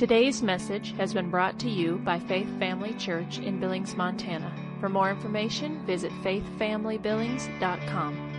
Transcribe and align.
Today's 0.00 0.42
message 0.42 0.96
has 0.96 1.12
been 1.12 1.28
brought 1.28 1.58
to 1.58 1.68
you 1.68 1.96
by 1.96 2.18
Faith 2.20 2.48
Family 2.58 2.94
Church 2.94 3.38
in 3.38 3.60
Billings, 3.60 3.94
Montana. 3.94 4.50
For 4.80 4.88
more 4.88 5.10
information, 5.10 5.84
visit 5.84 6.10
faithfamilybillings.com. 6.24 8.32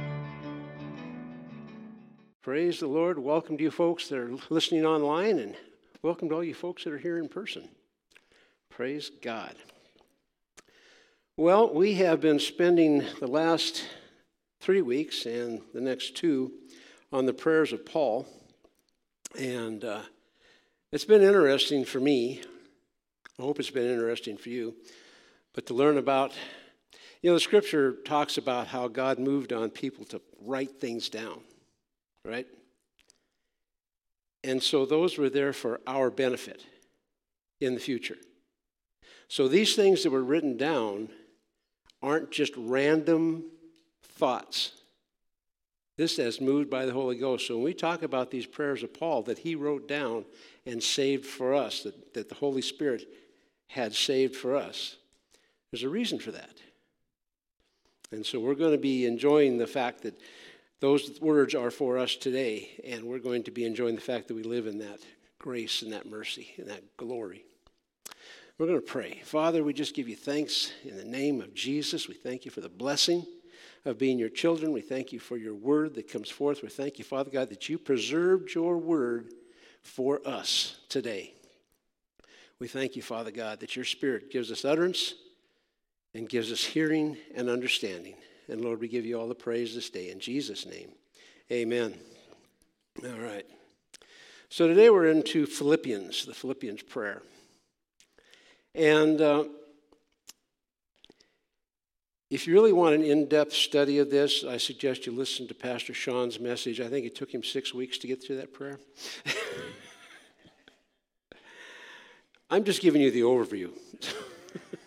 Praise 2.42 2.79
the 2.79 2.88
Lord. 2.88 3.20
Welcome 3.20 3.60
to 3.60 3.64
you 3.64 3.70
folks 3.70 4.07
that 4.07 4.18
are 4.18 4.32
listening 4.50 4.88
online, 4.88 5.38
and 5.38 5.55
welcome 6.02 6.29
to 6.29 6.36
all 6.36 6.43
you 6.43 6.55
folks 6.55 6.84
that 6.84 6.93
are 6.93 6.97
here 6.97 7.20
in 7.20 7.29
person. 7.29 7.70
Praise 8.71 9.12
God. 9.21 9.54
Well, 11.38 11.71
we 11.71 11.93
have 11.93 12.21
been 12.21 12.39
spending 12.39 13.04
the 13.20 13.28
last 13.28 13.86
three 14.62 14.82
weeks 14.82 15.28
and 15.28 15.62
the 15.75 15.82
next 15.82 16.16
two 16.16 16.54
on 17.14 17.28
the 17.28 17.34
prayers 17.34 17.71
of 17.71 17.86
Paul, 17.86 18.25
and 19.38 19.86
uh, 19.86 20.01
it's 20.91 21.05
been 21.05 21.21
interesting 21.21 21.86
for 21.86 22.00
me. 22.00 22.41
I 23.39 23.43
hope 23.43 23.59
it's 23.59 23.69
been 23.69 23.89
interesting 23.89 24.37
for 24.37 24.50
you. 24.50 24.75
But 25.54 25.65
to 25.67 25.73
learn 25.73 25.97
about, 25.97 26.33
you 27.21 27.29
know, 27.29 27.33
the 27.36 27.39
scripture 27.39 27.93
talks 28.05 28.37
about 28.37 28.67
how 28.67 28.87
God 28.87 29.19
moved 29.19 29.54
on 29.54 29.69
people 29.69 30.05
to 30.05 30.21
write 30.41 30.79
things 30.79 31.09
down, 31.09 31.41
right? 32.25 32.47
And 34.44 34.61
so 34.61 34.86
those 34.86 35.17
were 35.17 35.30
there 35.30 35.53
for 35.53 35.80
our 35.88 36.09
benefit 36.09 36.66
in 37.59 37.73
the 37.73 37.80
future. 37.80 38.17
So 39.28 39.47
these 39.47 39.75
things 39.75 40.03
that 40.03 40.09
were 40.09 40.23
written 40.23 40.58
down 40.58 41.09
aren't 42.02 42.31
just 42.31 42.53
random 42.58 43.45
thoughts. 44.03 44.72
This 45.97 46.17
as 46.17 46.42
moved 46.42 46.69
by 46.69 46.86
the 46.86 46.94
Holy 46.94 47.16
Ghost. 47.16 47.47
So 47.47 47.55
when 47.55 47.64
we 47.64 47.73
talk 47.73 48.02
about 48.02 48.31
these 48.31 48.45
prayers 48.45 48.81
of 48.81 48.94
Paul 48.94 49.22
that 49.23 49.39
he 49.39 49.55
wrote 49.55 49.88
down, 49.88 50.25
and 50.66 50.81
saved 50.81 51.25
for 51.25 51.53
us, 51.53 51.84
that, 51.84 52.14
that 52.14 52.30
the 52.30 52.36
Holy 52.36 52.62
Spirit 52.62 53.08
had 53.67 53.94
saved 53.94 54.36
for 54.36 54.56
us. 54.56 54.98
There's 55.72 55.84
a 55.84 55.90
reason 55.90 56.20
for 56.20 56.31
that. 56.31 56.58
And 58.12 58.26
so 58.26 58.40
we're 58.40 58.56
going 58.56 58.73
to 58.73 58.78
be 58.78 59.06
enjoying 59.06 59.58
the 59.58 59.67
fact 59.67 60.02
that 60.04 60.20
those 60.82 61.20
words 61.22 61.56
are 61.56 61.72
for 61.72 61.98
us 61.98 62.16
today, 62.16 62.72
and 62.84 63.04
we're 63.04 63.20
going 63.20 63.44
to 63.44 63.52
be 63.52 63.66
enjoying 63.66 63.95
the 63.95 64.02
fact 64.02 64.28
that 64.28 64.34
we 64.34 64.44
live 64.44 64.67
in 64.67 64.80
that 64.80 65.00
grace 65.39 65.82
and 65.82 65.94
that 65.94 66.09
mercy 66.09 66.54
and 66.58 66.67
that 66.67 66.98
glory. 66.98 67.45
We're 68.58 68.67
going 68.67 68.80
to 68.80 68.86
pray. 68.86 69.22
Father, 69.23 69.64
we 69.64 69.73
just 69.73 69.95
give 69.95 70.09
you 70.09 70.16
thanks 70.16 70.73
in 70.84 70.98
the 70.98 71.06
name 71.06 71.39
of 71.42 71.54
Jesus. 71.54 72.08
We 72.08 72.16
thank 72.16 72.45
you 72.45 72.52
for 72.52 72.62
the 72.62 72.70
blessing 72.70 73.26
of 73.86 73.98
being 73.98 74.20
your 74.20 74.30
children. 74.30 74.72
We 74.72 74.82
thank 74.82 75.12
you 75.12 75.20
for 75.20 75.38
your 75.38 75.56
word 75.56 75.95
that 75.95 76.12
comes 76.12 76.30
forth. 76.30 76.62
We 76.62 76.70
thank 76.70 77.00
you, 77.00 77.06
Father 77.06 77.32
God, 77.32 77.50
that 77.50 77.70
you 77.70 77.78
preserved 77.78 78.54
your 78.54 78.78
word 78.78 79.34
for 79.82 80.22
us 80.26 80.78
today. 80.90 81.34
We 82.60 82.68
thank 82.68 82.96
you, 82.96 83.02
Father 83.02 83.32
God, 83.32 83.60
that 83.60 83.76
your 83.76 83.86
Spirit 83.86 84.32
gives 84.32 84.52
us 84.52 84.66
utterance 84.66 85.16
and 86.14 86.30
gives 86.30 86.52
us 86.52 86.64
hearing 86.64 87.18
and 87.36 87.50
understanding. 87.50 88.16
And 88.48 88.62
Lord, 88.62 88.80
we 88.80 88.88
give 88.88 89.06
you 89.06 89.20
all 89.20 89.28
the 89.28 89.36
praise 89.36 89.73
this 89.73 89.90
day 89.90 90.12
in 90.12 90.20
Jesus' 90.20 90.66
name. 90.66 90.92
Amen. 91.52 91.94
All 93.04 93.20
right. 93.20 93.46
So 94.50 94.68
today 94.68 94.90
we're 94.90 95.08
into 95.08 95.46
Philippians, 95.46 96.26
the 96.26 96.34
Philippians 96.34 96.84
prayer. 96.84 97.22
And 98.76 99.22
uh, 99.22 99.45
if 102.32 102.48
you 102.48 102.54
really 102.54 102.72
want 102.72 102.96
an 102.96 103.04
in 103.04 103.28
depth 103.28 103.52
study 103.52 104.00
of 104.00 104.10
this, 104.10 104.46
I 104.46 104.56
suggest 104.56 105.06
you 105.06 105.12
listen 105.12 105.50
to 105.50 105.54
Pastor 105.54 105.94
Sean's 105.94 106.40
message. 106.40 106.80
I 106.80 106.88
think 106.88 107.06
it 107.06 107.14
took 107.14 107.30
him 107.30 107.44
six 107.44 107.73
weeks 107.73 107.98
to 107.98 108.08
get 108.08 108.23
through 108.23 108.38
that 108.38 108.54
prayer. 108.54 108.80
I'm 112.50 112.64
just 112.64 112.82
giving 112.82 113.02
you 113.02 113.12
the 113.12 113.22
overview. 113.22 113.72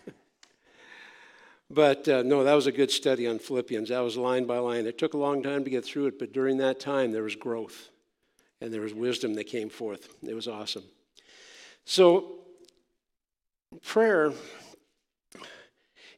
but 1.69 2.07
uh, 2.07 2.23
no, 2.23 2.43
that 2.43 2.55
was 2.55 2.65
a 2.65 2.71
good 2.71 2.89
study 2.89 3.27
on 3.27 3.37
Philippians. 3.37 3.89
That 3.89 3.99
was 3.99 4.17
line 4.17 4.45
by 4.45 4.57
line. 4.57 4.87
It 4.87 4.97
took 4.97 5.13
a 5.13 5.19
long 5.19 5.43
time 5.43 5.63
to 5.65 5.69
get 5.69 5.85
through 5.85 6.07
it, 6.07 6.17
but 6.17 6.33
during 6.33 6.57
that 6.57 6.79
time, 6.79 7.11
there 7.11 7.21
was 7.21 7.35
growth 7.35 7.89
and 8.59 8.73
there 8.73 8.81
was 8.81 8.95
wisdom 8.95 9.35
that 9.35 9.43
came 9.43 9.69
forth. 9.69 10.09
It 10.27 10.33
was 10.33 10.47
awesome. 10.47 10.85
So, 11.85 12.39
prayer 13.83 14.33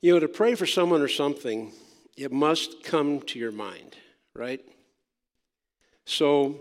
you 0.02 0.14
know, 0.14 0.20
to 0.20 0.28
pray 0.28 0.56
for 0.56 0.66
someone 0.66 1.02
or 1.02 1.08
something, 1.08 1.72
it 2.16 2.32
must 2.32 2.84
come 2.84 3.22
to 3.22 3.40
your 3.40 3.52
mind, 3.52 3.96
right? 4.36 4.62
So, 6.06 6.56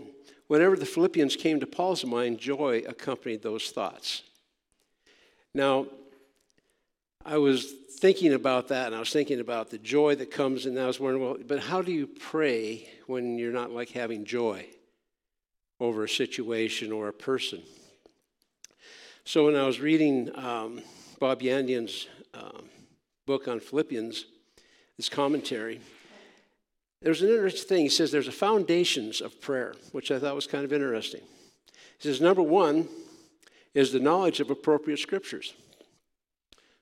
whenever 0.47 0.75
the 0.75 0.85
Philippians 0.85 1.35
came 1.35 1.59
to 1.59 1.67
Paul's 1.67 2.05
mind, 2.05 2.39
joy 2.39 2.83
accompanied 2.87 3.41
those 3.41 3.69
thoughts. 3.69 4.23
Now, 5.53 5.87
I 7.25 7.37
was 7.37 7.73
thinking 7.99 8.33
about 8.33 8.69
that, 8.69 8.87
and 8.87 8.95
I 8.95 8.99
was 8.99 9.11
thinking 9.11 9.39
about 9.39 9.69
the 9.69 9.77
joy 9.77 10.15
that 10.15 10.31
comes, 10.31 10.65
and 10.65 10.79
I 10.79 10.87
was 10.87 10.99
wondering, 10.99 11.23
well, 11.23 11.37
but 11.45 11.59
how 11.59 11.81
do 11.81 11.91
you 11.91 12.07
pray 12.07 12.87
when 13.07 13.37
you're 13.37 13.51
not 13.51 13.71
like 13.71 13.89
having 13.89 14.25
joy 14.25 14.65
over 15.79 16.03
a 16.03 16.09
situation 16.09 16.91
or 16.91 17.07
a 17.07 17.13
person? 17.13 17.61
So, 19.25 19.45
when 19.45 19.55
I 19.55 19.65
was 19.65 19.79
reading 19.79 20.31
um, 20.37 20.81
Bob 21.19 21.41
Yandian's 21.41 22.07
um, 22.33 22.69
book 23.27 23.47
on 23.47 23.59
Philippians, 23.59 24.25
this 24.95 25.09
commentary, 25.09 25.79
there's 27.03 27.21
an 27.21 27.29
interesting 27.29 27.67
thing. 27.67 27.83
He 27.83 27.89
says 27.89 28.11
there's 28.11 28.27
a 28.27 28.31
foundations 28.31 29.21
of 29.21 29.39
prayer, 29.39 29.75
which 29.91 30.09
I 30.09 30.17
thought 30.17 30.33
was 30.33 30.47
kind 30.47 30.65
of 30.65 30.73
interesting. 30.73 31.21
He 31.99 32.07
says, 32.07 32.19
number 32.19 32.41
one 32.41 32.87
is 33.75 33.91
the 33.91 33.99
knowledge 33.99 34.39
of 34.39 34.49
appropriate 34.49 34.97
scriptures. 34.97 35.53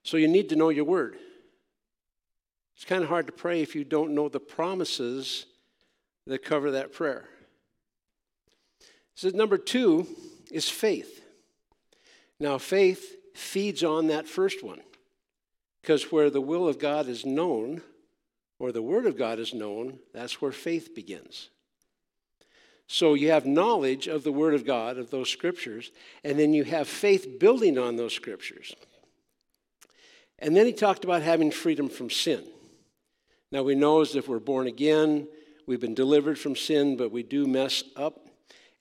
So 0.03 0.15
you 0.15 0.29
need 0.29 0.47
to 0.49 0.55
know 0.55 0.69
your 0.69 0.85
word. 0.85 1.17
It's 2.75 2.85
kind 2.85 3.03
of 3.03 3.09
hard 3.09 3.25
to 3.27 3.33
pray 3.33 3.61
if 3.61 3.75
you 3.75 3.83
don't 3.83 4.13
know 4.13 4.29
the 4.29 4.39
promises 4.39 5.47
that 6.27 6.45
cover 6.45 6.71
that 6.71 6.93
prayer. 6.93 7.25
He 8.79 8.85
says, 9.15 9.33
number 9.33 9.57
two 9.57 10.07
is 10.51 10.69
faith. 10.69 11.23
Now, 12.39 12.57
faith 12.57 13.15
feeds 13.33 13.83
on 13.83 14.07
that 14.07 14.27
first 14.27 14.63
one. 14.63 14.81
Because 15.85 16.11
where 16.11 16.31
the 16.31 16.41
will 16.41 16.67
of 16.67 16.79
God 16.79 17.07
is 17.07 17.27
known, 17.27 17.83
or 18.57 18.71
the 18.71 18.81
Word 18.81 19.05
of 19.05 19.15
God 19.15 19.37
is 19.37 19.53
known, 19.53 19.99
that's 20.15 20.41
where 20.41 20.51
faith 20.51 20.95
begins. 20.95 21.51
So 22.87 23.13
you 23.13 23.29
have 23.29 23.45
knowledge 23.45 24.07
of 24.07 24.23
the 24.23 24.31
Word 24.31 24.55
of 24.55 24.65
God, 24.65 24.97
of 24.97 25.11
those 25.11 25.29
scriptures, 25.29 25.91
and 26.23 26.39
then 26.39 26.55
you 26.55 26.63
have 26.63 26.87
faith 26.87 27.37
building 27.39 27.77
on 27.77 27.97
those 27.97 28.13
scriptures. 28.13 28.75
And 30.39 30.57
then 30.57 30.65
he 30.65 30.73
talked 30.73 31.03
about 31.03 31.21
having 31.21 31.51
freedom 31.51 31.87
from 31.87 32.09
sin. 32.09 32.43
Now 33.51 33.61
we 33.61 33.75
know 33.75 34.01
as 34.01 34.15
if 34.15 34.27
we're 34.27 34.39
born 34.39 34.65
again, 34.65 35.27
we've 35.67 35.79
been 35.79 35.93
delivered 35.93 36.39
from 36.39 36.55
sin, 36.55 36.97
but 36.97 37.11
we 37.11 37.21
do 37.21 37.45
mess 37.45 37.83
up. 37.95 38.25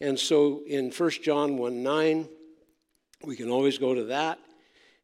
And 0.00 0.18
so 0.18 0.62
in 0.66 0.90
1 0.90 1.10
John 1.22 1.58
1 1.58 1.82
9, 1.82 2.28
we 3.24 3.36
can 3.36 3.50
always 3.50 3.76
go 3.76 3.94
to 3.94 4.04
that. 4.04 4.38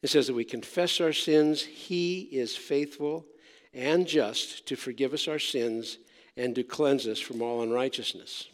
It 0.03 0.09
says 0.09 0.27
that 0.29 0.35
we 0.35 0.45
confess 0.45 1.01
our 1.01 1.13
sins, 1.13 1.63
He 1.63 2.21
is 2.21 2.57
faithful 2.57 3.27
and 3.73 4.07
just 4.07 4.67
to 4.67 4.77
forgive 4.77 5.13
us 5.13 5.29
our 5.29 5.39
sins 5.39 5.99
and 6.37 6.55
to 6.55 6.63
cleanse 6.63 7.07
us 7.07 7.21
from 7.21 7.43
all 7.43 7.63
unrighteousness. 7.63 8.49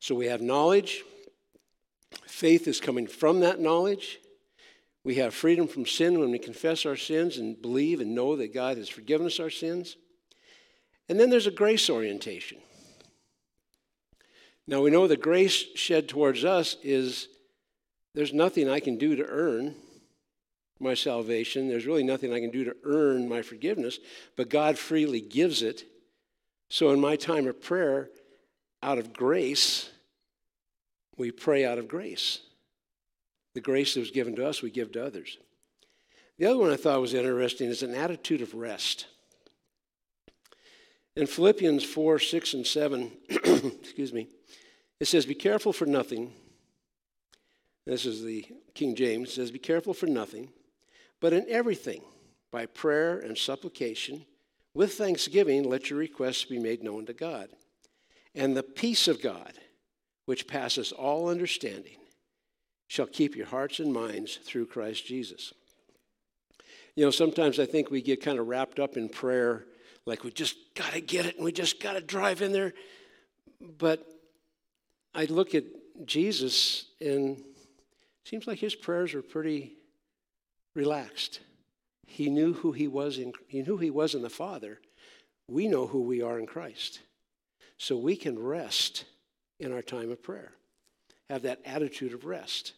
So 0.00 0.14
we 0.14 0.26
have 0.26 0.40
knowledge. 0.40 1.04
Faith 2.26 2.66
is 2.66 2.80
coming 2.80 3.06
from 3.06 3.40
that 3.40 3.60
knowledge. 3.60 4.18
We 5.04 5.16
have 5.16 5.34
freedom 5.34 5.68
from 5.68 5.86
sin 5.86 6.18
when 6.18 6.30
we 6.30 6.38
confess 6.38 6.84
our 6.84 6.96
sins 6.96 7.36
and 7.36 7.60
believe 7.60 8.00
and 8.00 8.14
know 8.14 8.36
that 8.36 8.52
God 8.52 8.76
has 8.76 8.88
forgiven 8.88 9.26
us 9.26 9.38
our 9.38 9.50
sins. 9.50 9.96
And 11.08 11.20
then 11.20 11.30
there's 11.30 11.46
a 11.46 11.52
grace 11.52 11.88
orientation. 11.88 12.58
Now 14.66 14.80
we 14.80 14.90
know 14.90 15.06
the 15.06 15.16
grace 15.16 15.64
shed 15.76 16.08
towards 16.08 16.44
us 16.44 16.76
is 16.82 17.28
there's 18.14 18.32
nothing 18.32 18.68
I 18.68 18.80
can 18.80 18.98
do 18.98 19.14
to 19.14 19.24
earn 19.24 19.76
my 20.78 20.94
salvation. 20.94 21.68
There's 21.68 21.86
really 21.86 22.02
nothing 22.02 22.32
I 22.32 22.40
can 22.40 22.50
do 22.50 22.64
to 22.64 22.76
earn 22.84 23.28
my 23.28 23.42
forgiveness, 23.42 23.98
but 24.36 24.50
God 24.50 24.78
freely 24.78 25.20
gives 25.20 25.62
it. 25.62 25.84
So 26.68 26.90
in 26.90 27.00
my 27.00 27.16
time 27.16 27.46
of 27.46 27.62
prayer, 27.62 28.10
out 28.82 28.98
of 28.98 29.12
grace, 29.12 29.90
we 31.16 31.30
pray 31.30 31.64
out 31.64 31.78
of 31.78 31.88
grace. 31.88 32.40
The 33.54 33.60
grace 33.60 33.94
that 33.94 34.00
was 34.00 34.10
given 34.10 34.36
to 34.36 34.46
us, 34.46 34.62
we 34.62 34.70
give 34.70 34.92
to 34.92 35.04
others. 35.04 35.38
The 36.38 36.46
other 36.46 36.58
one 36.58 36.70
I 36.70 36.76
thought 36.76 37.00
was 37.00 37.14
interesting 37.14 37.68
is 37.68 37.82
an 37.82 37.94
attitude 37.94 38.42
of 38.42 38.54
rest. 38.54 39.06
In 41.14 41.26
Philippians 41.26 41.82
4 41.82 42.18
6 42.18 42.54
and 42.54 42.66
7, 42.66 43.10
excuse 43.30 44.12
me, 44.12 44.28
it 45.00 45.06
says, 45.06 45.24
Be 45.24 45.34
careful 45.34 45.72
for 45.72 45.86
nothing. 45.86 46.32
This 47.86 48.04
is 48.04 48.22
the 48.22 48.44
King 48.74 48.94
James. 48.94 49.30
It 49.30 49.32
says, 49.32 49.50
Be 49.50 49.58
careful 49.58 49.94
for 49.94 50.06
nothing 50.06 50.50
but 51.20 51.32
in 51.32 51.46
everything, 51.48 52.02
by 52.50 52.66
prayer 52.66 53.18
and 53.18 53.36
supplication, 53.36 54.24
with 54.74 54.94
thanksgiving, 54.94 55.68
let 55.68 55.88
your 55.88 55.98
requests 55.98 56.44
be 56.44 56.58
made 56.58 56.82
known 56.82 57.06
to 57.06 57.14
God. 57.14 57.48
And 58.34 58.54
the 58.54 58.62
peace 58.62 59.08
of 59.08 59.22
God, 59.22 59.54
which 60.26 60.46
passes 60.46 60.92
all 60.92 61.30
understanding, 61.30 61.96
shall 62.88 63.06
keep 63.06 63.34
your 63.34 63.46
hearts 63.46 63.80
and 63.80 63.92
minds 63.92 64.36
through 64.36 64.66
Christ 64.66 65.06
Jesus. 65.06 65.54
You 66.94 67.04
know, 67.04 67.10
sometimes 67.10 67.58
I 67.58 67.66
think 67.66 67.90
we 67.90 68.02
get 68.02 68.22
kind 68.22 68.38
of 68.38 68.46
wrapped 68.46 68.78
up 68.78 68.96
in 68.96 69.08
prayer, 69.08 69.64
like 70.04 70.24
we 70.24 70.30
just 70.30 70.56
got 70.74 70.92
to 70.92 71.00
get 71.00 71.26
it 71.26 71.36
and 71.36 71.44
we 71.44 71.52
just 71.52 71.82
got 71.82 71.94
to 71.94 72.00
drive 72.00 72.42
in 72.42 72.52
there. 72.52 72.74
But 73.78 74.06
I 75.14 75.24
look 75.24 75.54
at 75.54 75.64
Jesus 76.04 76.86
and 77.00 77.38
it 77.38 78.28
seems 78.28 78.46
like 78.46 78.58
his 78.58 78.74
prayers 78.74 79.14
were 79.14 79.22
pretty 79.22 79.75
relaxed. 80.76 81.40
He 82.06 82.30
knew 82.30 82.52
who 82.52 82.72
he 82.72 82.86
was 82.86 83.18
in 83.18 83.32
he 83.48 83.62
knew 83.62 83.78
he 83.78 83.90
was 83.90 84.14
in 84.14 84.22
the 84.22 84.30
Father. 84.30 84.78
We 85.48 85.66
know 85.66 85.86
who 85.86 86.02
we 86.02 86.22
are 86.22 86.38
in 86.38 86.46
Christ. 86.46 87.00
So 87.78 87.96
we 87.96 88.16
can 88.16 88.38
rest 88.38 89.04
in 89.58 89.72
our 89.72 89.82
time 89.82 90.10
of 90.10 90.22
prayer. 90.22 90.52
Have 91.28 91.42
that 91.42 91.60
attitude 91.64 92.12
of 92.12 92.24
rest. 92.24 92.72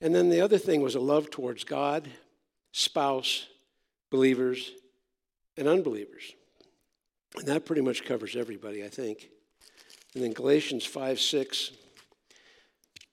And 0.00 0.14
then 0.14 0.28
the 0.28 0.40
other 0.40 0.58
thing 0.58 0.82
was 0.82 0.94
a 0.94 1.00
love 1.00 1.30
towards 1.30 1.64
God, 1.64 2.08
spouse, 2.72 3.46
believers, 4.10 4.72
and 5.56 5.66
unbelievers. 5.66 6.34
And 7.36 7.46
that 7.46 7.64
pretty 7.64 7.82
much 7.82 8.04
covers 8.04 8.36
everybody, 8.36 8.84
I 8.84 8.88
think. 8.88 9.30
And 10.14 10.22
then 10.22 10.32
Galatians 10.32 10.84
5 10.84 11.20
6, 11.20 11.70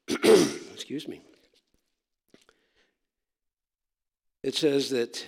excuse 0.73 1.07
me, 1.07 1.21
it 4.43 4.55
says 4.55 4.89
that, 4.91 5.25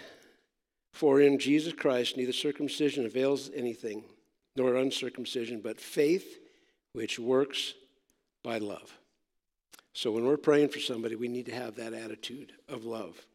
For 0.94 1.22
in 1.22 1.40
Jesus 1.40 1.74
Christ 1.74 2.18
neither 2.18 2.34
circumcision 2.34 3.06
avails 3.06 3.50
anything, 3.56 4.04
nor 4.56 4.76
uncircumcision, 4.76 5.62
but 5.62 5.80
faith 5.80 6.40
which 6.94 7.18
works 7.18 7.74
by 8.44 8.58
love. 8.58 8.98
So 9.94 10.12
when 10.12 10.26
we're 10.26 10.38
praying 10.38 10.70
for 10.70 10.80
somebody, 10.80 11.16
we 11.16 11.30
need 11.30 11.46
to 11.48 11.56
have 11.56 11.76
that 11.76 11.94
attitude 11.94 12.54
of 12.68 12.86
love. 12.86 13.26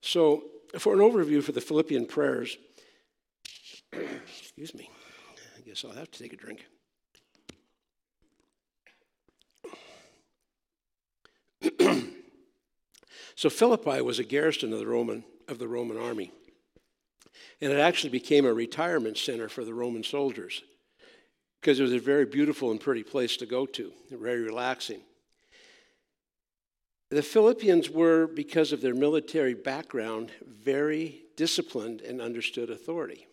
So, 0.00 0.44
for 0.78 0.94
an 0.94 0.98
overview 0.98 1.42
for 1.42 1.52
the 1.52 1.60
Philippian 1.60 2.06
prayers, 2.06 2.56
excuse 3.92 4.74
me, 4.74 4.90
I 5.56 5.60
guess 5.60 5.84
I'll 5.84 5.92
have 5.92 6.10
to 6.10 6.18
take 6.18 6.32
a 6.32 6.36
drink. 6.36 6.66
so 13.34 13.50
Philippi 13.50 14.00
was 14.00 14.18
a 14.18 14.24
garrison 14.24 14.72
of 14.72 14.78
the 14.78 14.86
Roman 14.86 15.24
of 15.48 15.58
the 15.58 15.68
Roman 15.68 15.98
army. 15.98 16.32
And 17.60 17.72
it 17.72 17.78
actually 17.78 18.10
became 18.10 18.44
a 18.44 18.52
retirement 18.52 19.16
center 19.16 19.48
for 19.48 19.64
the 19.64 19.74
Roman 19.74 20.02
soldiers 20.02 20.62
because 21.60 21.78
it 21.78 21.84
was 21.84 21.92
a 21.92 21.98
very 21.98 22.24
beautiful 22.24 22.70
and 22.70 22.80
pretty 22.80 23.04
place 23.04 23.36
to 23.36 23.46
go 23.46 23.66
to, 23.66 23.92
very 24.10 24.40
relaxing. 24.40 25.00
The 27.10 27.22
Philippians 27.22 27.90
were, 27.90 28.26
because 28.26 28.72
of 28.72 28.80
their 28.80 28.94
military 28.94 29.54
background, 29.54 30.32
very 30.44 31.22
disciplined 31.36 32.00
and 32.00 32.20
understood 32.20 32.70
authority. 32.70 33.26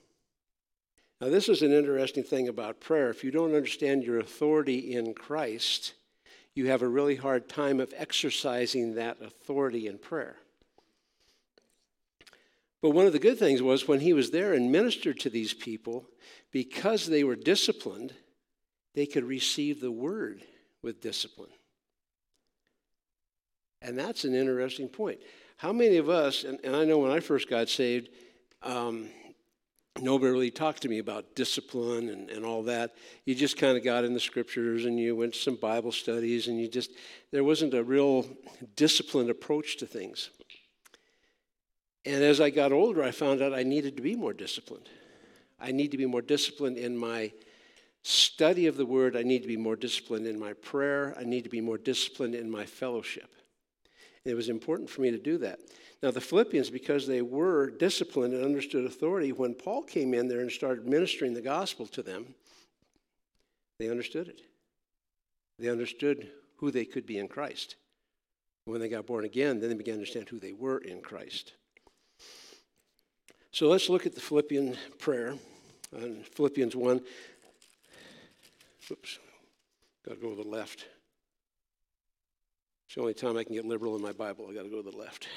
Now, 1.22 1.30
this 1.30 1.50
is 1.50 1.62
an 1.62 1.72
interesting 1.72 2.24
thing 2.24 2.50
about 2.50 2.82
prayer. 2.82 3.10
If 3.10 3.24
you 3.24 3.32
don't 3.32 3.56
understand 3.56 4.04
your 4.04 4.20
authority 4.20 4.94
in 4.96 5.14
Christ, 5.14 5.94
you 6.60 6.68
have 6.68 6.82
a 6.82 6.88
really 6.88 7.16
hard 7.16 7.48
time 7.48 7.80
of 7.80 7.94
exercising 7.96 8.96
that 8.96 9.22
authority 9.22 9.88
in 9.88 9.98
prayer. 9.98 10.36
But 12.82 12.90
one 12.90 13.06
of 13.06 13.14
the 13.14 13.20
good 13.20 13.40
things 13.40 13.62
was 13.62 13.88
when 13.88 14.02
he 14.02 14.12
was 14.12 14.32
there 14.32 14.54
and 14.54 14.70
ministered 14.70 15.22
to 15.22 15.30
these 15.30 15.54
people, 15.54 16.06
because 16.52 17.08
they 17.08 17.24
were 17.24 17.38
disciplined, 17.38 18.14
they 18.94 19.06
could 19.06 19.24
receive 19.24 19.80
the 19.80 19.92
word 19.92 20.44
with 20.82 21.02
discipline. 21.02 21.50
And 23.82 23.98
that's 23.98 24.26
an 24.26 24.36
interesting 24.36 24.90
point. 24.90 25.20
How 25.56 25.72
many 25.72 25.96
of 25.96 26.10
us, 26.10 26.44
and, 26.44 26.60
and 26.66 26.76
I 26.76 26.84
know 26.84 26.98
when 26.98 27.12
I 27.12 27.22
first 27.22 27.50
got 27.50 27.70
saved, 27.70 28.10
um, 28.64 29.08
nobody 30.02 30.32
really 30.32 30.52
talked 30.52 30.82
to 30.84 30.90
me 30.90 31.00
about 31.00 31.36
discipline 31.36 32.10
and, 32.10 32.30
and 32.30 32.46
all 32.46 32.64
that. 32.64 32.96
You 33.26 33.36
just 33.36 33.58
kind 33.58 33.78
of 33.78 33.84
got 33.84 34.04
in 34.04 34.14
the 34.14 34.20
scriptures 34.20 34.86
and 34.86 35.00
you 35.00 35.16
went 35.16 35.34
to 35.34 35.40
some 35.40 35.56
Bible 35.56 35.92
studies 35.92 36.48
and 36.48 36.60
you 36.60 36.68
just, 36.68 36.92
there 37.32 37.44
wasn't 37.44 37.74
a 37.74 37.84
real 37.84 38.26
disciplined 38.76 39.30
approach 39.30 39.78
to 39.78 39.86
things. 39.86 40.30
And 42.06 42.24
as 42.24 42.42
I 42.42 42.50
got 42.50 42.72
older, 42.72 43.04
I 43.04 43.12
found 43.12 43.42
out 43.42 43.54
I 43.54 43.64
needed 43.64 43.96
to 43.98 44.02
be 44.02 44.16
more 44.16 44.34
disciplined. 44.34 44.90
I 45.60 45.72
need 45.72 45.92
to 45.92 45.98
be 45.98 46.06
more 46.06 46.22
disciplined 46.22 46.78
in 46.78 46.98
my 46.98 47.32
study 48.04 48.68
of 48.68 48.78
the 48.78 48.86
word. 48.86 49.16
I 49.16 49.24
need 49.24 49.42
to 49.42 49.48
be 49.48 49.58
more 49.58 49.76
disciplined 49.76 50.26
in 50.26 50.40
my 50.40 50.54
prayer. 50.54 51.14
I 51.20 51.24
need 51.24 51.44
to 51.44 51.50
be 51.50 51.62
more 51.62 51.78
disciplined 51.78 52.36
in 52.36 52.50
my 52.50 52.66
fellowship. 52.66 53.30
And 54.24 54.32
it 54.32 54.36
was 54.36 54.50
important 54.50 54.90
for 54.90 55.02
me 55.02 55.12
to 55.12 55.18
do 55.18 55.38
that. 55.40 55.60
Now, 56.02 56.12
the 56.12 56.22
Philippians, 56.22 56.70
because 56.70 57.06
they 57.06 57.22
were 57.22 57.70
disciplined 57.70 58.34
and 58.34 58.44
understood 58.44 58.86
authority, 58.86 59.34
when 59.34 59.54
Paul 59.54 59.84
came 59.84 60.14
in 60.14 60.30
there 60.30 60.40
and 60.40 60.52
started 60.52 60.88
ministering 60.88 61.34
the 61.34 61.42
gospel 61.42 61.86
to 61.88 62.02
them, 62.02 62.36
they 63.80 63.90
understood 63.90 64.30
it. 64.30 64.42
They 65.58 65.70
understood 65.70 66.32
who 66.56 66.72
they 66.72 66.86
could 66.86 67.06
be 67.06 67.18
in 67.18 67.28
Christ. 67.28 67.76
When 68.66 68.80
they 68.80 68.88
got 68.88 69.08
born 69.08 69.26
again, 69.26 69.60
then 69.60 69.70
they 69.70 69.76
began 69.76 69.96
to 69.96 70.00
understand 70.00 70.30
who 70.30 70.40
they 70.40 70.54
were 70.54 70.78
in 70.78 71.02
Christ. 71.02 71.54
So 73.52 73.68
let's 73.68 73.90
look 73.90 74.06
at 74.06 74.16
the 74.16 74.22
Philippian 74.22 74.78
prayer. 75.00 75.36
On 75.96 76.24
Philippians 76.36 76.76
1. 76.76 77.02
Oops, 78.92 79.20
got 80.08 80.16
to 80.16 80.22
go 80.22 80.30
to 80.36 80.44
the 80.44 80.48
left. 80.48 80.86
It's 82.88 82.96
the 82.96 83.02
only 83.02 83.14
time 83.14 83.38
I 83.38 83.44
can 83.44 83.54
get 83.54 83.66
liberal 83.66 83.96
in 83.96 84.02
my 84.02 84.14
Bible. 84.14 84.48
I 84.50 84.54
got 84.54 84.64
to 84.64 84.70
go 84.70 84.82
to 84.82 84.90
the 84.90 84.98
left. 84.98 85.28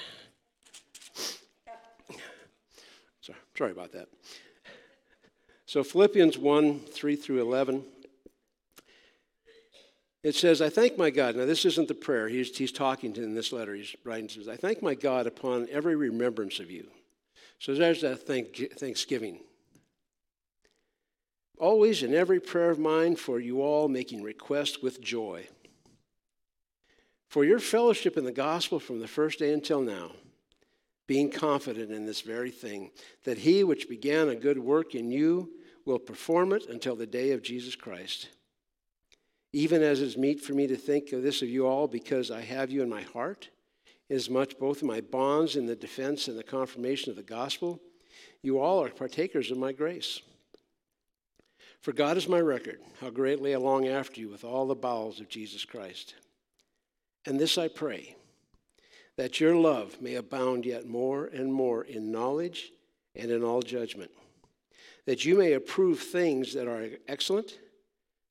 Sorry, 3.22 3.38
sorry 3.56 3.70
about 3.70 3.92
that. 3.92 4.08
So, 5.64 5.82
Philippians 5.82 6.36
1 6.36 6.80
3 6.80 7.16
through 7.16 7.40
11. 7.40 7.84
It 10.22 10.36
says, 10.36 10.62
I 10.62 10.68
thank 10.68 10.96
my 10.96 11.10
God. 11.10 11.34
Now, 11.34 11.46
this 11.46 11.64
isn't 11.64 11.88
the 11.88 11.94
prayer. 11.94 12.28
He's, 12.28 12.56
he's 12.56 12.70
talking 12.70 13.12
to 13.14 13.24
in 13.24 13.34
this 13.34 13.52
letter. 13.52 13.74
He's 13.74 13.96
writing, 14.04 14.28
says, 14.28 14.46
I 14.46 14.56
thank 14.56 14.80
my 14.80 14.94
God 14.94 15.26
upon 15.26 15.66
every 15.72 15.96
remembrance 15.96 16.60
of 16.60 16.70
you 16.70 16.86
so 17.62 17.76
there's 17.76 18.00
that 18.00 18.26
thank, 18.26 18.56
thanksgiving. 18.76 19.38
Always 21.60 22.02
in 22.02 22.12
every 22.12 22.40
prayer 22.40 22.70
of 22.70 22.80
mine 22.80 23.14
for 23.14 23.38
you 23.38 23.62
all, 23.62 23.86
making 23.86 24.20
request 24.20 24.82
with 24.82 25.00
joy. 25.00 25.46
For 27.28 27.44
your 27.44 27.60
fellowship 27.60 28.16
in 28.16 28.24
the 28.24 28.32
gospel 28.32 28.80
from 28.80 28.98
the 28.98 29.06
first 29.06 29.38
day 29.38 29.52
until 29.52 29.80
now, 29.80 30.10
being 31.12 31.30
confident 31.30 31.92
in 31.92 32.06
this 32.06 32.22
very 32.22 32.50
thing, 32.50 32.90
that 33.24 33.36
he 33.36 33.62
which 33.62 33.86
began 33.86 34.30
a 34.30 34.34
good 34.34 34.58
work 34.58 34.94
in 34.94 35.10
you 35.10 35.50
will 35.84 35.98
perform 35.98 36.54
it 36.54 36.66
until 36.70 36.96
the 36.96 37.06
day 37.06 37.32
of 37.32 37.42
Jesus 37.42 37.76
Christ. 37.76 38.30
Even 39.52 39.82
as 39.82 40.00
is 40.00 40.16
meet 40.16 40.40
for 40.40 40.54
me 40.54 40.66
to 40.66 40.74
think 40.74 41.12
of 41.12 41.22
this 41.22 41.42
of 41.42 41.50
you 41.50 41.66
all, 41.66 41.86
because 41.86 42.30
I 42.30 42.40
have 42.40 42.70
you 42.70 42.82
in 42.82 42.88
my 42.88 43.02
heart 43.02 43.50
as 44.08 44.30
much 44.30 44.58
both 44.58 44.80
in 44.80 44.88
my 44.88 45.02
bonds 45.02 45.54
in 45.54 45.66
the 45.66 45.76
defense 45.76 46.28
and 46.28 46.38
the 46.38 46.42
confirmation 46.42 47.10
of 47.10 47.16
the 47.16 47.22
gospel. 47.22 47.78
You 48.42 48.58
all 48.58 48.82
are 48.82 48.88
partakers 48.88 49.50
of 49.50 49.58
my 49.58 49.72
grace. 49.72 50.22
For 51.82 51.92
God 51.92 52.16
is 52.16 52.26
my 52.26 52.40
record, 52.40 52.80
how 53.02 53.10
greatly 53.10 53.54
I 53.54 53.58
long 53.58 53.86
after 53.86 54.18
you 54.18 54.30
with 54.30 54.44
all 54.44 54.66
the 54.66 54.74
bowels 54.74 55.20
of 55.20 55.28
Jesus 55.28 55.66
Christ. 55.66 56.14
And 57.26 57.38
this 57.38 57.58
I 57.58 57.68
pray, 57.68 58.16
that 59.18 59.40
your 59.40 59.54
love 59.54 60.00
may 60.00 60.14
abound 60.14 60.64
yet 60.64 60.86
more 60.86 61.26
and 61.26 61.52
more 61.52 61.84
in 61.84 62.10
knowledge 62.10 62.72
and 63.14 63.30
in 63.30 63.42
all 63.42 63.62
judgment, 63.62 64.10
that 65.06 65.24
you 65.24 65.36
may 65.36 65.52
approve 65.52 66.00
things 66.00 66.54
that 66.54 66.68
are 66.68 66.88
excellent, 67.08 67.58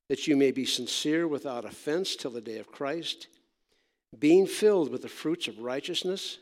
that 0.10 0.28
you 0.28 0.36
may 0.36 0.52
be 0.52 0.66
sincere 0.66 1.28
without 1.28 1.66
offense 1.66 2.16
till 2.16 2.32
the 2.32 2.42
day 2.42 2.58
of 2.58 2.72
Christ 2.72 3.28
being 4.18 4.46
filled 4.46 4.92
with 4.92 5.02
the 5.02 5.10
fruits 5.10 5.48
of 5.48 5.60
righteousness, 5.60 6.40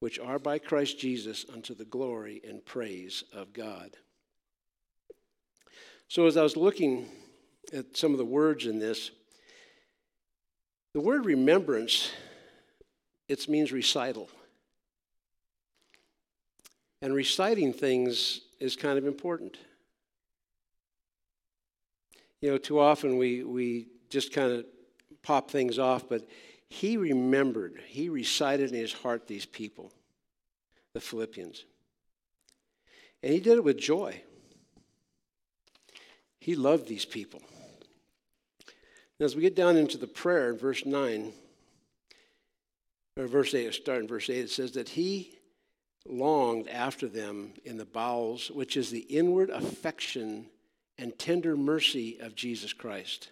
which 0.00 0.18
are 0.18 0.38
by 0.38 0.58
Christ 0.58 0.98
Jesus 0.98 1.46
unto 1.52 1.74
the 1.74 1.84
glory 1.84 2.40
and 2.46 2.64
praise 2.64 3.24
of 3.32 3.52
God. 3.52 3.96
So, 6.08 6.26
as 6.26 6.36
I 6.36 6.42
was 6.42 6.56
looking 6.56 7.06
at 7.72 7.96
some 7.96 8.12
of 8.12 8.18
the 8.18 8.24
words 8.24 8.66
in 8.66 8.78
this, 8.78 9.12
the 10.94 11.00
word 11.00 11.24
remembrance, 11.24 12.10
it 13.32 13.48
means 13.48 13.72
recital. 13.72 14.28
And 17.00 17.14
reciting 17.14 17.72
things 17.72 18.42
is 18.60 18.76
kind 18.76 18.98
of 18.98 19.06
important. 19.06 19.56
You 22.42 22.50
know, 22.50 22.58
too 22.58 22.78
often 22.78 23.16
we, 23.16 23.42
we 23.42 23.86
just 24.10 24.32
kind 24.32 24.52
of 24.52 24.66
pop 25.22 25.50
things 25.50 25.78
off, 25.78 26.08
but 26.08 26.28
he 26.68 26.96
remembered, 26.96 27.80
he 27.86 28.08
recited 28.08 28.70
in 28.70 28.76
his 28.76 28.92
heart 28.92 29.26
these 29.26 29.46
people, 29.46 29.90
the 30.92 31.00
Philippians. 31.00 31.64
And 33.22 33.32
he 33.32 33.40
did 33.40 33.56
it 33.56 33.64
with 33.64 33.78
joy. 33.78 34.20
He 36.38 36.54
loved 36.54 36.86
these 36.86 37.04
people. 37.04 37.40
Now, 39.18 39.26
as 39.26 39.36
we 39.36 39.42
get 39.42 39.56
down 39.56 39.76
into 39.76 39.96
the 39.96 40.06
prayer 40.06 40.50
in 40.50 40.58
verse 40.58 40.84
9, 40.84 41.32
or 43.16 43.26
verse 43.26 43.54
8, 43.54 43.74
start 43.74 44.00
in 44.00 44.08
verse 44.08 44.30
8, 44.30 44.38
it 44.38 44.50
says 44.50 44.72
that 44.72 44.90
he 44.90 45.34
longed 46.06 46.68
after 46.68 47.06
them 47.06 47.52
in 47.64 47.76
the 47.76 47.84
bowels, 47.84 48.50
which 48.50 48.76
is 48.76 48.90
the 48.90 49.00
inward 49.00 49.50
affection 49.50 50.46
and 50.98 51.18
tender 51.18 51.56
mercy 51.56 52.18
of 52.20 52.34
Jesus 52.34 52.72
Christ. 52.72 53.30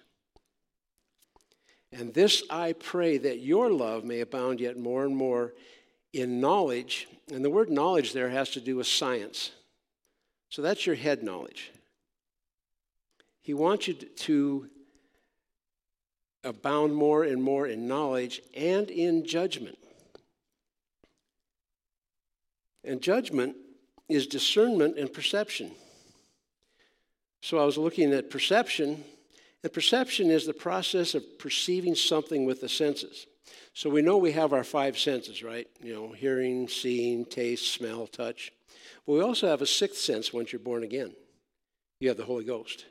And 1.92 2.14
this 2.14 2.42
I 2.50 2.72
pray 2.75 3.18
that 3.18 3.40
your 3.40 3.70
love 3.70 4.04
may 4.04 4.20
abound 4.20 4.60
yet 4.60 4.78
more 4.78 5.04
and 5.04 5.16
more 5.16 5.54
in 6.12 6.40
knowledge. 6.40 7.08
And 7.32 7.44
the 7.44 7.50
word 7.50 7.70
knowledge 7.70 8.12
there 8.12 8.30
has 8.30 8.50
to 8.50 8.60
do 8.60 8.76
with 8.76 8.87
science. 8.87 9.50
So 10.50 10.62
that's 10.62 10.87
your 10.87 10.96
head 10.96 11.22
knowledge. 11.22 11.72
He 13.42 13.54
wants 13.54 13.88
you 13.88 13.94
to 13.94 14.68
abound 16.44 16.94
more 16.94 17.25
and 17.25 17.42
more 17.42 17.66
in 17.66 17.87
knowledge 17.87 18.40
and 18.54 18.90
in 18.90 19.26
judgment. 19.26 19.78
And 22.85 23.02
judgment 23.02 23.56
is 24.09 24.26
discernment 24.26 24.99
and 24.99 25.12
perception. 25.12 25.73
So 27.42 27.59
I 27.59 27.64
was 27.64 27.78
looking 27.78 28.12
at 28.12 28.30
perception, 28.30 29.04
and 29.62 29.73
perception 29.73 30.30
is 30.30 30.47
the 30.47 30.54
process 30.54 31.14
of 31.14 31.38
perceiving 31.38 31.94
something 31.94 32.44
with 32.44 32.61
the 32.61 32.68
senses. 32.68 33.26
So 33.73 33.88
we 33.88 34.02
know 34.02 34.16
we 34.16 34.32
have 34.32 34.52
our 34.52 34.64
five 34.64 34.99
senses, 34.99 35.42
right? 35.42 35.68
You 35.82 35.94
know, 35.94 36.12
hearing, 36.12 36.68
seeing, 36.68 37.25
taste, 37.25 37.73
smell, 37.73 38.06
touch. 38.06 38.52
But 39.06 39.12
we 39.12 39.23
also 39.23 39.49
have 39.49 39.62
a 39.62 39.66
sixth 39.66 40.00
sense 40.00 40.32
once 40.32 40.52
you're 40.52 40.61
born 40.61 40.82
again. 40.82 41.14
You 42.00 42.09
have 42.09 42.16
the 42.16 42.25
Holy 42.25 42.44
Ghost. 42.44 42.87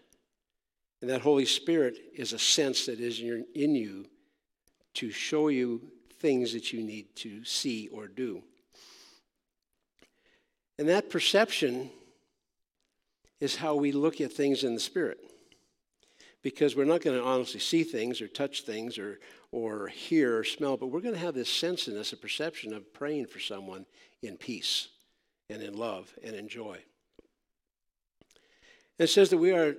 And 1.02 1.10
that 1.10 1.22
Holy 1.22 1.46
Spirit 1.46 1.98
is 2.14 2.34
a 2.34 2.40
sense 2.40 2.86
that 2.88 3.00
is 3.00 3.20
in 3.20 3.76
you 3.76 4.06
to 4.96 5.12
show 5.12 5.48
you 5.48 5.82
things 6.20 6.54
that 6.54 6.74
you 6.74 6.84
need 6.84 7.16
to 7.18 7.44
see 7.46 7.88
or 7.90 8.08
do. 8.08 8.44
And 10.78 10.90
that 10.90 11.10
perception 11.10 11.90
is 13.40 13.56
how 13.56 13.76
we 13.76 13.92
look 13.92 14.20
at 14.20 14.34
things 14.34 14.64
in 14.64 14.74
the 14.74 14.80
Spirit. 14.80 15.20
Because 16.42 16.76
we're 16.76 16.86
not 16.86 17.02
going 17.02 17.18
to 17.18 17.24
honestly 17.24 17.60
see 17.60 17.84
things 17.84 18.22
or 18.22 18.28
touch 18.28 18.62
things 18.62 18.98
or, 18.98 19.20
or 19.52 19.88
hear 19.88 20.38
or 20.38 20.44
smell, 20.44 20.78
but 20.78 20.88
we're 20.88 21.02
going 21.02 21.14
to 21.14 21.20
have 21.20 21.34
this 21.34 21.50
sense 21.50 21.88
in 21.88 21.98
us, 21.98 22.14
a 22.14 22.18
perception 22.18 22.74
of 22.74 22.94
praying 22.94 23.28
for 23.28 23.40
someone 23.40 23.86
in 24.22 24.38
peace 24.38 24.88
and 25.50 25.62
in 25.62 25.76
love 25.76 26.14
and 26.24 26.36
in 26.36 26.48
joy. 26.48 26.78
It 28.98 29.08
says 29.08 29.30
that 29.30 29.38
we 29.38 29.52
are 29.52 29.76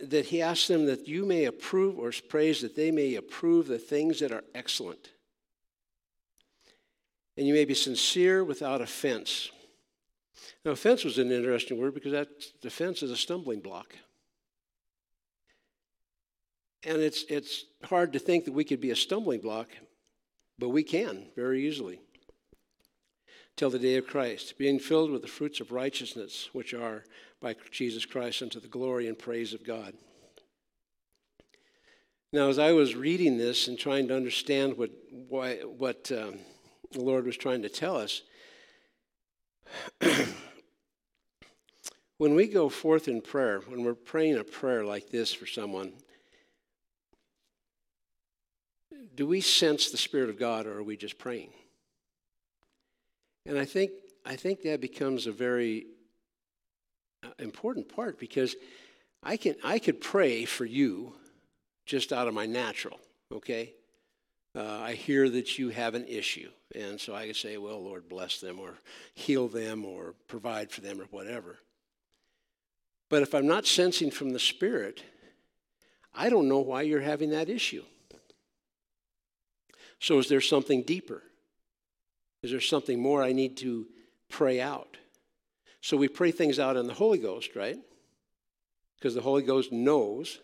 that 0.00 0.26
he 0.26 0.42
asks 0.42 0.68
them 0.68 0.86
that 0.86 1.08
you 1.08 1.24
may 1.24 1.44
approve 1.44 1.98
or 1.98 2.12
praise 2.28 2.60
that 2.62 2.76
they 2.76 2.90
may 2.90 3.14
approve 3.14 3.66
the 3.66 3.78
things 3.78 4.20
that 4.20 4.32
are 4.32 4.44
excellent. 4.54 5.10
And 7.36 7.46
you 7.46 7.54
may 7.54 7.64
be 7.64 7.74
sincere 7.74 8.44
without 8.44 8.80
offense. 8.80 9.50
Now, 10.64 10.72
offense 10.72 11.04
was 11.04 11.18
an 11.18 11.30
interesting 11.30 11.78
word 11.78 11.94
because 11.94 12.12
that 12.12 12.28
offense 12.64 13.02
is 13.02 13.10
a 13.10 13.16
stumbling 13.16 13.60
block. 13.60 13.94
And 16.84 17.00
it's, 17.00 17.24
it's 17.28 17.64
hard 17.84 18.12
to 18.12 18.18
think 18.18 18.44
that 18.44 18.52
we 18.52 18.64
could 18.64 18.80
be 18.80 18.90
a 18.90 18.96
stumbling 18.96 19.40
block, 19.40 19.68
but 20.58 20.68
we 20.70 20.82
can 20.82 21.26
very 21.36 21.66
easily. 21.66 22.00
Till 23.58 23.70
the 23.70 23.78
day 23.80 23.96
of 23.96 24.06
Christ, 24.06 24.56
being 24.56 24.78
filled 24.78 25.10
with 25.10 25.20
the 25.20 25.26
fruits 25.26 25.58
of 25.58 25.72
righteousness, 25.72 26.48
which 26.52 26.72
are 26.72 27.02
by 27.40 27.56
Jesus 27.72 28.06
Christ 28.06 28.40
unto 28.40 28.60
the 28.60 28.68
glory 28.68 29.08
and 29.08 29.18
praise 29.18 29.52
of 29.52 29.64
God. 29.64 29.94
Now, 32.32 32.50
as 32.50 32.60
I 32.60 32.70
was 32.70 32.94
reading 32.94 33.36
this 33.36 33.66
and 33.66 33.76
trying 33.76 34.06
to 34.06 34.16
understand 34.16 34.78
what, 34.78 34.90
why, 35.10 35.56
what 35.56 36.12
um, 36.12 36.38
the 36.92 37.00
Lord 37.00 37.26
was 37.26 37.36
trying 37.36 37.62
to 37.62 37.68
tell 37.68 37.96
us, 37.96 38.22
when 42.18 42.36
we 42.36 42.46
go 42.46 42.68
forth 42.68 43.08
in 43.08 43.20
prayer, 43.20 43.58
when 43.66 43.82
we're 43.82 43.94
praying 43.94 44.38
a 44.38 44.44
prayer 44.44 44.84
like 44.84 45.10
this 45.10 45.34
for 45.34 45.46
someone, 45.46 45.94
do 49.16 49.26
we 49.26 49.40
sense 49.40 49.90
the 49.90 49.96
Spirit 49.96 50.30
of 50.30 50.38
God 50.38 50.64
or 50.64 50.78
are 50.78 50.84
we 50.84 50.96
just 50.96 51.18
praying? 51.18 51.50
And 53.46 53.58
I 53.58 53.64
think, 53.64 53.92
I 54.24 54.36
think 54.36 54.62
that 54.62 54.80
becomes 54.80 55.26
a 55.26 55.32
very 55.32 55.86
uh, 57.24 57.28
important 57.38 57.88
part 57.94 58.18
because 58.18 58.56
I, 59.22 59.36
can, 59.36 59.56
I 59.64 59.78
could 59.78 60.00
pray 60.00 60.44
for 60.44 60.64
you 60.64 61.14
just 61.86 62.12
out 62.12 62.28
of 62.28 62.34
my 62.34 62.46
natural, 62.46 63.00
okay? 63.32 63.72
Uh, 64.54 64.80
I 64.80 64.94
hear 64.94 65.28
that 65.30 65.58
you 65.58 65.70
have 65.70 65.94
an 65.94 66.06
issue. 66.06 66.50
And 66.74 67.00
so 67.00 67.14
I 67.14 67.26
can 67.26 67.34
say, 67.34 67.56
well, 67.56 67.82
Lord, 67.82 68.08
bless 68.08 68.40
them 68.40 68.60
or 68.60 68.74
heal 69.14 69.48
them 69.48 69.84
or 69.84 70.14
provide 70.26 70.70
for 70.70 70.80
them 70.82 71.00
or 71.00 71.04
whatever. 71.04 71.58
But 73.08 73.22
if 73.22 73.34
I'm 73.34 73.46
not 73.46 73.66
sensing 73.66 74.10
from 74.10 74.30
the 74.30 74.38
Spirit, 74.38 75.02
I 76.14 76.28
don't 76.28 76.48
know 76.48 76.58
why 76.58 76.82
you're 76.82 77.00
having 77.00 77.30
that 77.30 77.48
issue. 77.48 77.84
So, 80.00 80.18
is 80.18 80.28
there 80.28 80.40
something 80.40 80.82
deeper? 80.82 81.22
Is 82.42 82.50
there 82.50 82.60
something 82.60 83.00
more 83.00 83.22
I 83.22 83.32
need 83.32 83.56
to 83.58 83.86
pray 84.28 84.60
out? 84.60 84.96
So, 85.80 85.96
we 85.96 86.08
pray 86.08 86.30
things 86.30 86.58
out 86.58 86.76
in 86.76 86.86
the 86.86 86.94
Holy 86.94 87.18
Ghost, 87.18 87.54
right? 87.54 87.78
Because 88.96 89.14
the 89.14 89.20
Holy 89.20 89.42
Ghost 89.42 89.72
knows. 89.72 90.40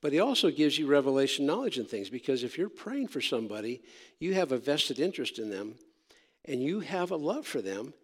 But 0.00 0.12
He 0.12 0.20
also 0.20 0.50
gives 0.50 0.78
you 0.78 0.86
revelation 0.86 1.46
knowledge 1.46 1.78
and 1.78 1.88
things. 1.88 2.10
Because 2.10 2.42
if 2.42 2.58
you're 2.58 2.68
praying 2.68 3.08
for 3.08 3.20
somebody, 3.20 3.82
you 4.18 4.34
have 4.34 4.52
a 4.52 4.58
vested 4.58 4.98
interest 4.98 5.38
in 5.38 5.50
them 5.50 5.74
and 6.44 6.62
you 6.62 6.80
have 6.80 7.10
a 7.10 7.16
love 7.16 7.46
for 7.46 7.62
them 7.62 7.94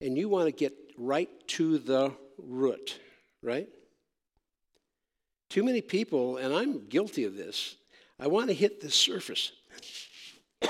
and 0.00 0.16
you 0.16 0.28
want 0.28 0.46
to 0.46 0.52
get 0.52 0.72
right 0.96 1.28
to 1.48 1.78
the 1.78 2.12
root, 2.38 3.00
right? 3.42 3.68
Too 5.50 5.64
many 5.64 5.80
people, 5.80 6.36
and 6.36 6.54
I'm 6.54 6.86
guilty 6.88 7.24
of 7.24 7.36
this, 7.36 7.76
I 8.20 8.26
want 8.26 8.48
to 8.48 8.54
hit 8.54 8.80
the 8.80 8.90
surface. 8.90 9.52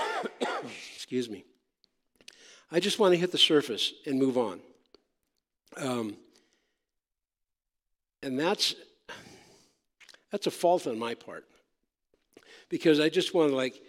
Excuse 0.95 1.29
me. 1.29 1.45
I 2.71 2.81
just 2.81 2.99
want 2.99 3.15
to 3.15 3.19
hit 3.19 3.33
the 3.33 3.39
surface 3.39 3.93
and 4.07 4.19
move 4.19 4.37
on. 4.37 4.61
Um, 5.77 6.17
and 8.23 8.39
that's 8.39 8.75
that's 10.31 10.47
a 10.47 10.51
fault 10.51 10.87
on 10.87 10.99
my 10.99 11.15
part 11.15 11.45
because 12.69 13.01
I 13.01 13.09
just 13.09 13.33
want 13.33 13.51
to 13.51 13.57
like, 13.57 13.81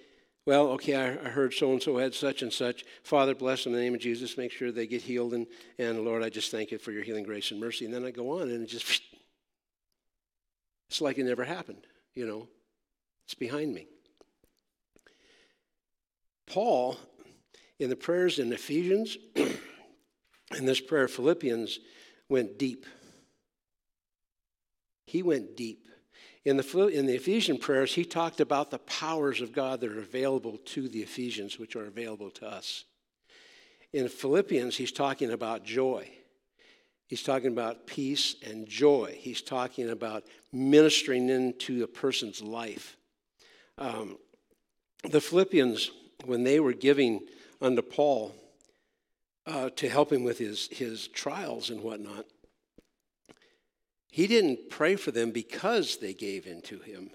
well, 0.45 0.69
okay, 0.69 0.95
I, 0.95 1.11
I 1.11 1.29
heard 1.29 1.53
so 1.53 1.71
and 1.71 1.81
so 1.81 1.97
had 1.97 2.13
such 2.13 2.41
and 2.41 2.51
such. 2.51 2.85
Father, 3.03 3.35
bless 3.35 3.65
in 3.65 3.73
the 3.73 3.79
name 3.79 3.93
of 3.93 3.99
Jesus. 3.99 4.37
Make 4.37 4.51
sure 4.51 4.71
they 4.71 4.87
get 4.87 5.01
healed, 5.01 5.33
and 5.33 5.47
and 5.77 6.05
Lord, 6.05 6.23
I 6.23 6.29
just 6.29 6.51
thank 6.51 6.71
you 6.71 6.77
for 6.77 6.91
your 6.91 7.03
healing 7.03 7.23
grace 7.23 7.51
and 7.51 7.59
mercy. 7.59 7.85
And 7.85 7.93
then 7.93 8.05
I 8.05 8.11
go 8.11 8.39
on, 8.39 8.49
and 8.49 8.63
it 8.63 8.67
just 8.67 9.01
it's 10.89 11.01
like 11.01 11.17
it 11.17 11.25
never 11.25 11.43
happened. 11.43 11.85
You 12.15 12.25
know, 12.25 12.47
it's 13.25 13.35
behind 13.35 13.73
me. 13.73 13.87
Paul, 16.47 16.97
in 17.79 17.89
the 17.89 17.95
prayers 17.95 18.39
in 18.39 18.51
Ephesians, 18.51 19.17
and 19.35 20.67
this 20.67 20.81
prayer 20.81 21.07
Philippians, 21.07 21.79
went 22.27 22.59
deep. 22.59 22.85
He 25.05 25.23
went 25.23 25.55
deep. 25.55 25.87
In 26.45 26.57
the, 26.57 26.87
in 26.87 27.05
the 27.05 27.15
Ephesian 27.15 27.57
prayers, 27.57 27.93
he 27.93 28.05
talked 28.05 28.39
about 28.39 28.71
the 28.71 28.79
powers 28.79 29.41
of 29.41 29.51
God 29.51 29.81
that 29.81 29.91
are 29.91 29.99
available 29.99 30.57
to 30.65 30.87
the 30.87 30.99
Ephesians, 30.99 31.59
which 31.59 31.75
are 31.75 31.85
available 31.85 32.31
to 32.31 32.47
us. 32.47 32.85
In 33.91 34.07
Philippians, 34.07 34.77
he's 34.77 34.91
talking 34.91 35.31
about 35.31 35.63
joy. 35.63 36.09
He's 37.07 37.23
talking 37.23 37.47
about 37.47 37.87
peace 37.87 38.35
and 38.47 38.67
joy. 38.67 39.17
He's 39.17 39.41
talking 39.41 39.89
about 39.89 40.25
ministering 40.53 41.29
into 41.29 41.83
a 41.83 41.87
person's 41.87 42.41
life. 42.41 42.97
Um, 43.79 44.17
the 45.09 45.19
Philippians 45.19 45.91
when 46.25 46.43
they 46.43 46.59
were 46.59 46.73
giving 46.73 47.21
unto 47.61 47.81
Paul 47.81 48.33
uh, 49.45 49.69
to 49.71 49.89
help 49.89 50.11
him 50.11 50.23
with 50.23 50.37
his, 50.37 50.67
his 50.71 51.07
trials 51.07 51.69
and 51.69 51.81
whatnot, 51.81 52.25
he 54.11 54.27
didn't 54.27 54.69
pray 54.69 54.95
for 54.95 55.11
them 55.11 55.31
because 55.31 55.97
they 55.97 56.13
gave 56.13 56.47
in 56.47 56.61
to 56.63 56.79
him. 56.79 57.11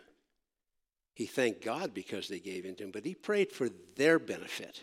He 1.15 1.27
thanked 1.27 1.65
God 1.65 1.95
because 1.95 2.29
they 2.29 2.41
gave 2.41 2.65
in 2.65 2.75
to 2.77 2.85
him, 2.85 2.91
but 2.91 3.05
he 3.05 3.15
prayed 3.15 3.53
for 3.53 3.69
their 3.97 4.19
benefit, 4.19 4.83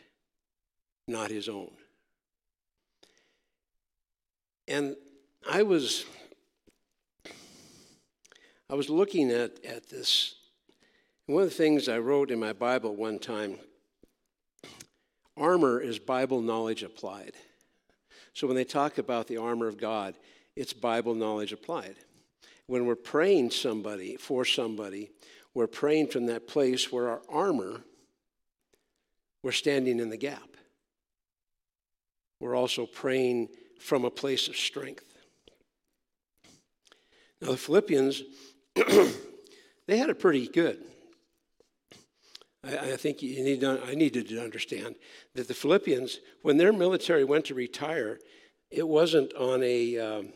not 1.07 1.29
his 1.29 1.49
own. 1.49 1.71
And 4.67 4.95
I 5.49 5.63
was 5.63 6.05
I 8.69 8.75
was 8.75 8.89
looking 8.89 9.31
at, 9.31 9.63
at 9.65 9.89
this. 9.89 10.35
One 11.25 11.43
of 11.43 11.49
the 11.49 11.55
things 11.55 11.89
I 11.89 11.97
wrote 11.97 12.31
in 12.31 12.39
my 12.39 12.53
Bible 12.53 12.95
one 12.95 13.19
time 13.19 13.57
Armor 15.41 15.81
is 15.81 15.97
Bible 15.97 16.39
knowledge 16.39 16.83
applied. 16.83 17.33
So 18.33 18.45
when 18.45 18.55
they 18.55 18.63
talk 18.63 18.99
about 18.99 19.27
the 19.27 19.37
armor 19.37 19.67
of 19.67 19.77
God, 19.77 20.13
it's 20.55 20.71
Bible 20.71 21.15
knowledge 21.15 21.51
applied. 21.51 21.95
When 22.67 22.85
we're 22.85 22.95
praying 22.95 23.49
somebody 23.49 24.15
for 24.17 24.45
somebody, 24.45 25.09
we're 25.55 25.67
praying 25.67 26.07
from 26.07 26.27
that 26.27 26.47
place 26.47 26.91
where 26.91 27.09
our 27.09 27.21
armor 27.27 27.81
we're 29.43 29.51
standing 29.51 29.99
in 29.99 30.11
the 30.11 30.17
gap. 30.17 30.57
We're 32.39 32.55
also 32.55 32.85
praying 32.85 33.49
from 33.79 34.05
a 34.05 34.11
place 34.11 34.47
of 34.47 34.55
strength. 34.55 35.05
Now, 37.41 37.49
the 37.49 37.57
Philippians, 37.57 38.21
they 38.75 39.97
had 39.97 40.11
it 40.11 40.19
pretty 40.19 40.47
good. 40.47 40.83
I, 42.63 42.77
I 42.77 42.97
think 42.97 43.21
you 43.21 43.43
need 43.43 43.61
to, 43.61 43.81
I 43.85 43.95
needed 43.95 44.29
to 44.29 44.43
understand 44.43 44.95
that 45.35 45.47
the 45.47 45.53
Philippians, 45.53 46.19
when 46.41 46.57
their 46.57 46.73
military 46.73 47.23
went 47.23 47.45
to 47.45 47.55
retire, 47.55 48.19
it 48.69 48.87
wasn't 48.87 49.33
on 49.33 49.63
a, 49.63 49.97
um, 49.97 50.29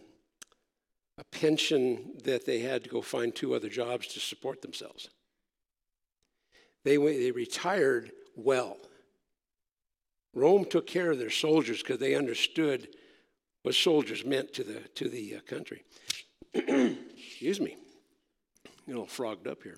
a 1.18 1.24
pension 1.32 2.14
that 2.24 2.46
they 2.46 2.60
had 2.60 2.84
to 2.84 2.90
go 2.90 3.02
find 3.02 3.34
two 3.34 3.54
other 3.54 3.70
jobs 3.70 4.08
to 4.08 4.20
support 4.20 4.62
themselves. 4.62 5.10
They, 6.84 6.98
they 6.98 7.32
retired 7.32 8.12
well. 8.36 8.78
Rome 10.34 10.66
took 10.66 10.86
care 10.86 11.12
of 11.12 11.20
their 11.20 11.30
soldiers 11.30 11.82
because 11.82 12.00
they 12.00 12.16
understood 12.16 12.90
what 13.64 13.74
soldiers 13.74 14.26
meant 14.26 14.54
to 14.54 14.64
the, 14.64 14.80
to 14.96 15.10
the 15.10 15.38
uh, 15.38 15.40
country. 15.48 15.84
Excuse 16.54 17.60
me. 17.60 17.78
a 18.66 18.90
little 18.90 19.08
frogged 19.08 19.48
up 19.48 19.64
here. 19.64 19.78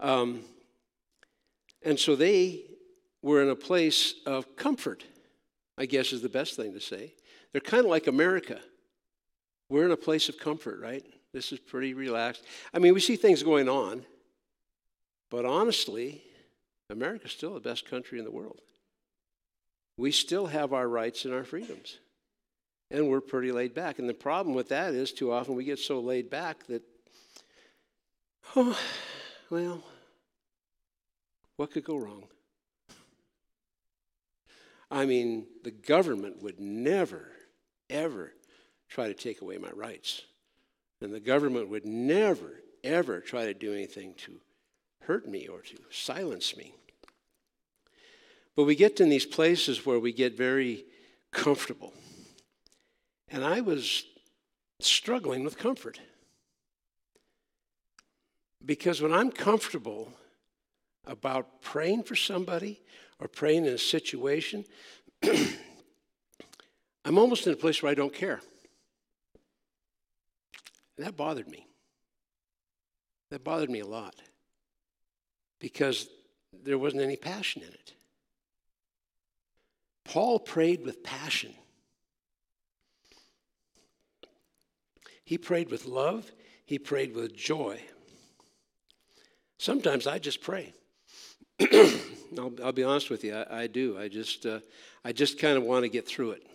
Um, 0.00 0.42
and 1.84 1.98
so 1.98 2.16
they 2.16 2.64
were 3.22 3.42
in 3.42 3.48
a 3.48 3.56
place 3.56 4.14
of 4.26 4.56
comfort, 4.56 5.04
I 5.78 5.86
guess 5.86 6.12
is 6.12 6.22
the 6.22 6.28
best 6.28 6.56
thing 6.56 6.72
to 6.72 6.80
say. 6.80 7.14
They're 7.52 7.60
kind 7.60 7.84
of 7.84 7.90
like 7.90 8.06
America. 8.06 8.60
We're 9.68 9.84
in 9.84 9.92
a 9.92 9.96
place 9.96 10.28
of 10.28 10.38
comfort, 10.38 10.80
right? 10.80 11.04
This 11.32 11.52
is 11.52 11.58
pretty 11.58 11.94
relaxed. 11.94 12.44
I 12.72 12.78
mean, 12.78 12.94
we 12.94 13.00
see 13.00 13.16
things 13.16 13.42
going 13.42 13.68
on, 13.68 14.04
but 15.30 15.44
honestly, 15.44 16.22
America's 16.90 17.32
still 17.32 17.54
the 17.54 17.60
best 17.60 17.88
country 17.88 18.18
in 18.18 18.24
the 18.24 18.30
world. 18.30 18.60
We 19.96 20.10
still 20.10 20.46
have 20.46 20.72
our 20.72 20.88
rights 20.88 21.24
and 21.24 21.34
our 21.34 21.44
freedoms, 21.44 21.98
and 22.90 23.08
we're 23.08 23.20
pretty 23.20 23.52
laid 23.52 23.74
back. 23.74 23.98
And 23.98 24.08
the 24.08 24.14
problem 24.14 24.54
with 24.54 24.68
that 24.68 24.94
is, 24.94 25.12
too 25.12 25.32
often 25.32 25.54
we 25.54 25.64
get 25.64 25.78
so 25.78 26.00
laid 26.00 26.30
back 26.30 26.66
that, 26.66 26.82
oh, 28.56 28.78
well, 29.50 29.82
what 31.56 31.70
could 31.70 31.84
go 31.84 31.96
wrong? 31.96 32.24
I 34.90 35.06
mean, 35.06 35.46
the 35.62 35.70
government 35.70 36.42
would 36.42 36.60
never, 36.60 37.32
ever 37.90 38.32
try 38.88 39.08
to 39.08 39.14
take 39.14 39.40
away 39.40 39.58
my 39.58 39.70
rights. 39.70 40.22
And 41.00 41.12
the 41.12 41.20
government 41.20 41.68
would 41.68 41.84
never, 41.84 42.60
ever 42.82 43.20
try 43.20 43.46
to 43.46 43.54
do 43.54 43.72
anything 43.72 44.14
to 44.18 44.40
hurt 45.00 45.28
me 45.28 45.48
or 45.48 45.60
to 45.60 45.76
silence 45.90 46.56
me. 46.56 46.74
But 48.56 48.64
we 48.64 48.76
get 48.76 49.00
in 49.00 49.08
these 49.08 49.26
places 49.26 49.84
where 49.84 49.98
we 49.98 50.12
get 50.12 50.36
very 50.36 50.84
comfortable. 51.32 51.92
And 53.28 53.44
I 53.44 53.60
was 53.60 54.04
struggling 54.80 55.44
with 55.44 55.58
comfort. 55.58 55.98
Because 58.64 59.02
when 59.02 59.12
I'm 59.12 59.30
comfortable, 59.30 60.12
about 61.06 61.62
praying 61.62 62.04
for 62.04 62.16
somebody 62.16 62.80
or 63.18 63.28
praying 63.28 63.66
in 63.66 63.72
a 63.72 63.78
situation, 63.78 64.64
I'm 67.04 67.18
almost 67.18 67.46
in 67.46 67.52
a 67.52 67.56
place 67.56 67.82
where 67.82 67.92
I 67.92 67.94
don't 67.94 68.14
care. 68.14 68.40
And 70.96 71.06
that 71.06 71.16
bothered 71.16 71.48
me. 71.48 71.66
That 73.30 73.44
bothered 73.44 73.70
me 73.70 73.80
a 73.80 73.86
lot 73.86 74.14
because 75.58 76.08
there 76.62 76.78
wasn't 76.78 77.02
any 77.02 77.16
passion 77.16 77.62
in 77.62 77.68
it. 77.68 77.94
Paul 80.04 80.38
prayed 80.38 80.84
with 80.84 81.02
passion. 81.02 81.54
He 85.24 85.38
prayed 85.38 85.70
with 85.70 85.86
love, 85.86 86.30
he 86.66 86.78
prayed 86.78 87.14
with 87.14 87.34
joy. 87.34 87.80
Sometimes 89.58 90.06
I 90.06 90.18
just 90.18 90.42
pray. 90.42 90.74
I'll, 92.38 92.52
I'll, 92.62 92.72
be 92.72 92.82
honest 92.82 93.10
with 93.10 93.24
you, 93.24 93.34
I, 93.34 93.62
I 93.62 93.66
do. 93.66 93.98
I 93.98 94.08
just, 94.08 94.44
uh, 94.44 94.60
I 95.04 95.12
just 95.12 95.38
kind 95.38 95.56
of 95.56 95.62
want 95.62 95.84
to 95.84 95.88
get 95.88 96.06
through 96.06 96.32
it. 96.32 96.46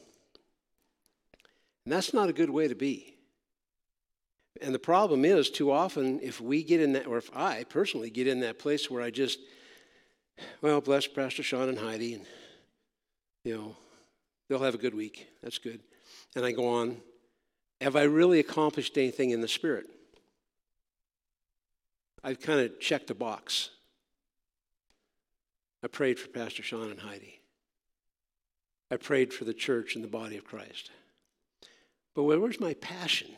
And 1.85 1.93
that's 1.93 2.13
not 2.13 2.29
a 2.29 2.33
good 2.33 2.49
way 2.49 2.67
to 2.67 2.75
be. 2.75 3.15
And 4.61 4.75
the 4.75 4.79
problem 4.79 5.23
is, 5.23 5.49
too 5.49 5.71
often, 5.71 6.19
if 6.21 6.41
we 6.41 6.63
get 6.63 6.81
in 6.81 6.93
that, 6.93 7.07
or 7.07 7.17
if 7.17 7.35
I 7.35 7.63
personally 7.63 8.09
get 8.09 8.27
in 8.27 8.41
that 8.41 8.59
place 8.59 8.91
where 8.91 9.01
I 9.01 9.09
just, 9.09 9.39
well, 10.61 10.81
bless 10.81 11.07
Pastor 11.07 11.43
Sean 11.43 11.69
and 11.69 11.79
Heidi, 11.79 12.15
and, 12.15 12.25
you 13.45 13.55
know, 13.55 13.75
they'll 14.49 14.59
have 14.59 14.75
a 14.75 14.79
good 14.79 14.93
week. 14.93 15.27
That's 15.41 15.57
good. 15.57 15.79
And 16.35 16.43
I 16.43 16.51
go 16.51 16.67
on. 16.67 16.97
Have 17.79 17.95
I 17.95 18.03
really 18.03 18.39
accomplished 18.39 18.97
anything 18.97 19.29
in 19.29 19.39
the 19.39 19.47
Spirit? 19.47 19.85
I've 22.23 22.41
kind 22.41 22.59
of 22.59 22.79
checked 22.81 23.09
a 23.09 23.15
box. 23.15 23.69
I 25.83 25.87
prayed 25.87 26.19
for 26.19 26.27
Pastor 26.27 26.63
Sean 26.63 26.91
and 26.91 26.99
Heidi. 26.99 27.39
I 28.91 28.97
prayed 28.97 29.33
for 29.33 29.45
the 29.45 29.53
church 29.53 29.95
and 29.95 30.03
the 30.03 30.09
body 30.09 30.37
of 30.37 30.43
Christ. 30.43 30.91
But 32.15 32.23
where 32.23 32.39
was 32.39 32.59
my 32.59 32.73
passion? 32.75 33.29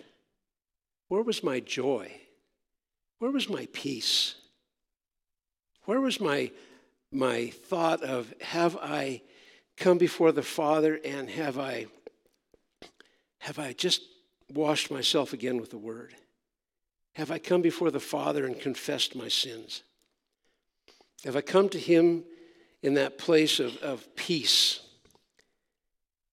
Where 1.08 1.22
was 1.22 1.44
my 1.44 1.60
joy? 1.60 2.12
Where 3.20 3.32
was 3.32 3.50
my 3.50 3.68
peace? 3.74 4.36
Where 5.86 6.02
was 6.02 6.20
my, 6.20 6.52
my 7.12 7.48
thought 7.48 8.02
of, 8.02 8.34
have 8.42 8.78
I 8.78 9.22
come 9.78 9.98
before 9.98 10.32
the 10.32 10.42
Father 10.42 11.00
and 11.04 11.30
have 11.30 11.60
I, 11.60 11.88
have 13.40 13.60
I 13.60 13.74
just 13.74 14.02
washed 14.54 14.90
myself 14.90 15.34
again 15.34 15.60
with 15.60 15.70
the 15.70 15.78
Word? 15.78 16.16
Have 17.14 17.30
I 17.30 17.40
come 17.40 17.62
before 17.62 17.92
the 17.92 18.00
Father 18.00 18.46
and 18.46 18.60
confessed 18.60 19.16
my 19.16 19.28
sins? 19.28 19.84
Have 21.26 21.36
I 21.36 21.42
come 21.42 21.68
to 21.70 21.80
Him 21.80 22.24
in 22.84 22.96
that 22.96 23.18
place 23.18 23.60
of, 23.60 23.78
of 23.78 24.16
peace? 24.16 24.80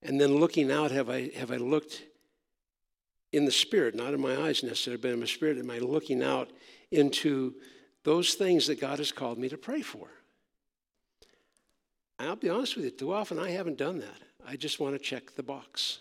And 0.02 0.20
then 0.20 0.36
looking 0.36 0.70
out, 0.70 0.90
have 0.90 1.10
I, 1.10 1.30
have 1.36 1.50
I 1.50 1.56
looked 1.56 2.02
in 3.32 3.44
the 3.44 3.50
spirit, 3.50 3.94
not 3.94 4.14
in 4.14 4.20
my 4.20 4.36
eyes 4.36 4.62
necessarily, 4.62 5.00
but 5.00 5.10
in 5.10 5.20
my 5.20 5.26
spirit? 5.26 5.58
Am 5.58 5.70
I 5.70 5.78
looking 5.78 6.22
out 6.22 6.50
into 6.90 7.54
those 8.04 8.34
things 8.34 8.66
that 8.68 8.80
God 8.80 8.98
has 8.98 9.12
called 9.12 9.38
me 9.38 9.48
to 9.48 9.58
pray 9.58 9.82
for? 9.82 10.08
I'll 12.18 12.36
be 12.36 12.48
honest 12.48 12.76
with 12.76 12.84
you, 12.84 12.90
too 12.90 13.12
often 13.12 13.38
I 13.38 13.50
haven't 13.50 13.78
done 13.78 13.98
that. 14.00 14.22
I 14.46 14.56
just 14.56 14.80
want 14.80 14.94
to 14.94 14.98
check 14.98 15.34
the 15.34 15.42
box. 15.42 15.98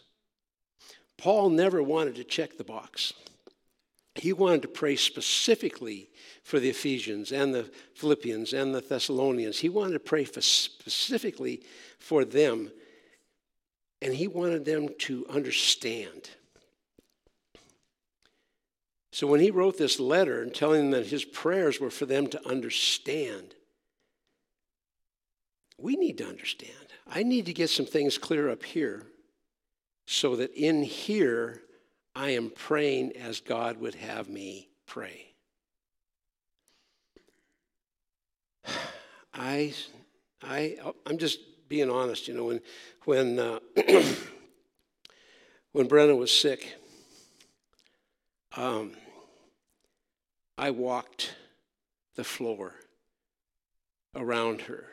Paul 1.18 1.50
never 1.50 1.84
wanted 1.84 2.16
to 2.16 2.24
check 2.24 2.58
the 2.58 2.64
box 2.64 3.14
he 4.20 4.34
wanted 4.34 4.62
to 4.64 4.68
pray 4.68 4.96
specifically 4.96 6.10
for 6.44 6.60
the 6.60 6.70
Ephesians 6.70 7.32
and 7.32 7.54
the 7.54 7.70
Philippians 7.96 8.54
and 8.54 8.74
the 8.74 8.82
Thessalonians. 8.82 9.60
He 9.60 9.70
wanted 9.70 9.94
to 9.94 10.00
pray 10.00 10.24
for 10.24 10.42
specifically 10.42 11.62
for 12.00 12.24
them, 12.24 12.72
and 14.02 14.14
he 14.14 14.28
wanted 14.28 14.66
them 14.66 14.90
to 15.00 15.26
understand. 15.30 16.30
So 19.12 19.28
when 19.28 19.40
he 19.40 19.52
wrote 19.52 19.78
this 19.78 20.00
letter 20.00 20.42
and 20.42 20.54
telling 20.54 20.92
them 20.92 21.02
that 21.02 21.10
his 21.10 21.26
prayers 21.26 21.80
were 21.80 21.90
for 21.90 22.06
them 22.06 22.28
to 22.28 22.48
understand, 22.48 23.56
we 25.80 25.96
need 25.96 26.18
to 26.20 26.28
understand. 26.28 26.72
I 27.08 27.24
need 27.24 27.46
to 27.48 27.54
get 27.54 27.70
some 27.70 27.86
things 27.86 28.18
clear 28.18 28.50
up 28.50 28.64
here 28.64 29.08
so 30.06 30.36
that 30.38 30.54
in 30.54 30.84
here 30.84 31.62
I 32.18 32.32
am 32.32 32.50
praying 32.50 33.16
as 33.16 33.42
God 33.42 33.78
would 33.78 33.94
have 33.94 34.28
me 34.28 34.70
pray. 34.88 35.36
I, 39.36 39.72
I, 40.42 40.78
I'm 41.06 41.20
just 41.20 41.38
being 41.70 41.92
honest. 41.92 42.28
You 42.28 42.34
know, 42.34 42.46
when 42.46 42.62
when 43.06 43.38
uh, 43.38 43.60
when 45.74 45.88
Brenna 45.88 46.18
was 46.18 46.32
sick, 46.32 46.74
um, 48.56 48.94
I 50.58 50.72
walked 50.72 51.36
the 52.16 52.24
floor 52.24 52.74
around 54.16 54.62
her 54.62 54.86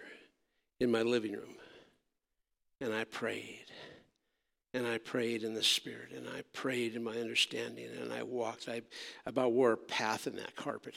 in 0.79 0.91
my 0.91 1.01
living 1.01 1.33
room, 1.33 1.57
and 2.83 2.93
I 2.93 3.05
prayed. 3.05 3.64
And 4.75 4.87
I 4.87 4.99
prayed 4.99 5.45
in 5.45 5.55
the 5.55 5.63
Spirit, 5.63 6.11
and 6.15 6.29
I 6.29 6.43
prayed 6.53 6.97
in 6.97 7.05
my 7.05 7.17
understanding, 7.17 7.89
and 8.03 8.13
I 8.13 8.25
walked. 8.25 8.69
I 8.69 8.83
about 9.25 9.53
wore 9.53 9.73
a 9.73 9.77
path 9.77 10.27
in 10.27 10.37
that 10.37 10.57
carpet 10.57 10.97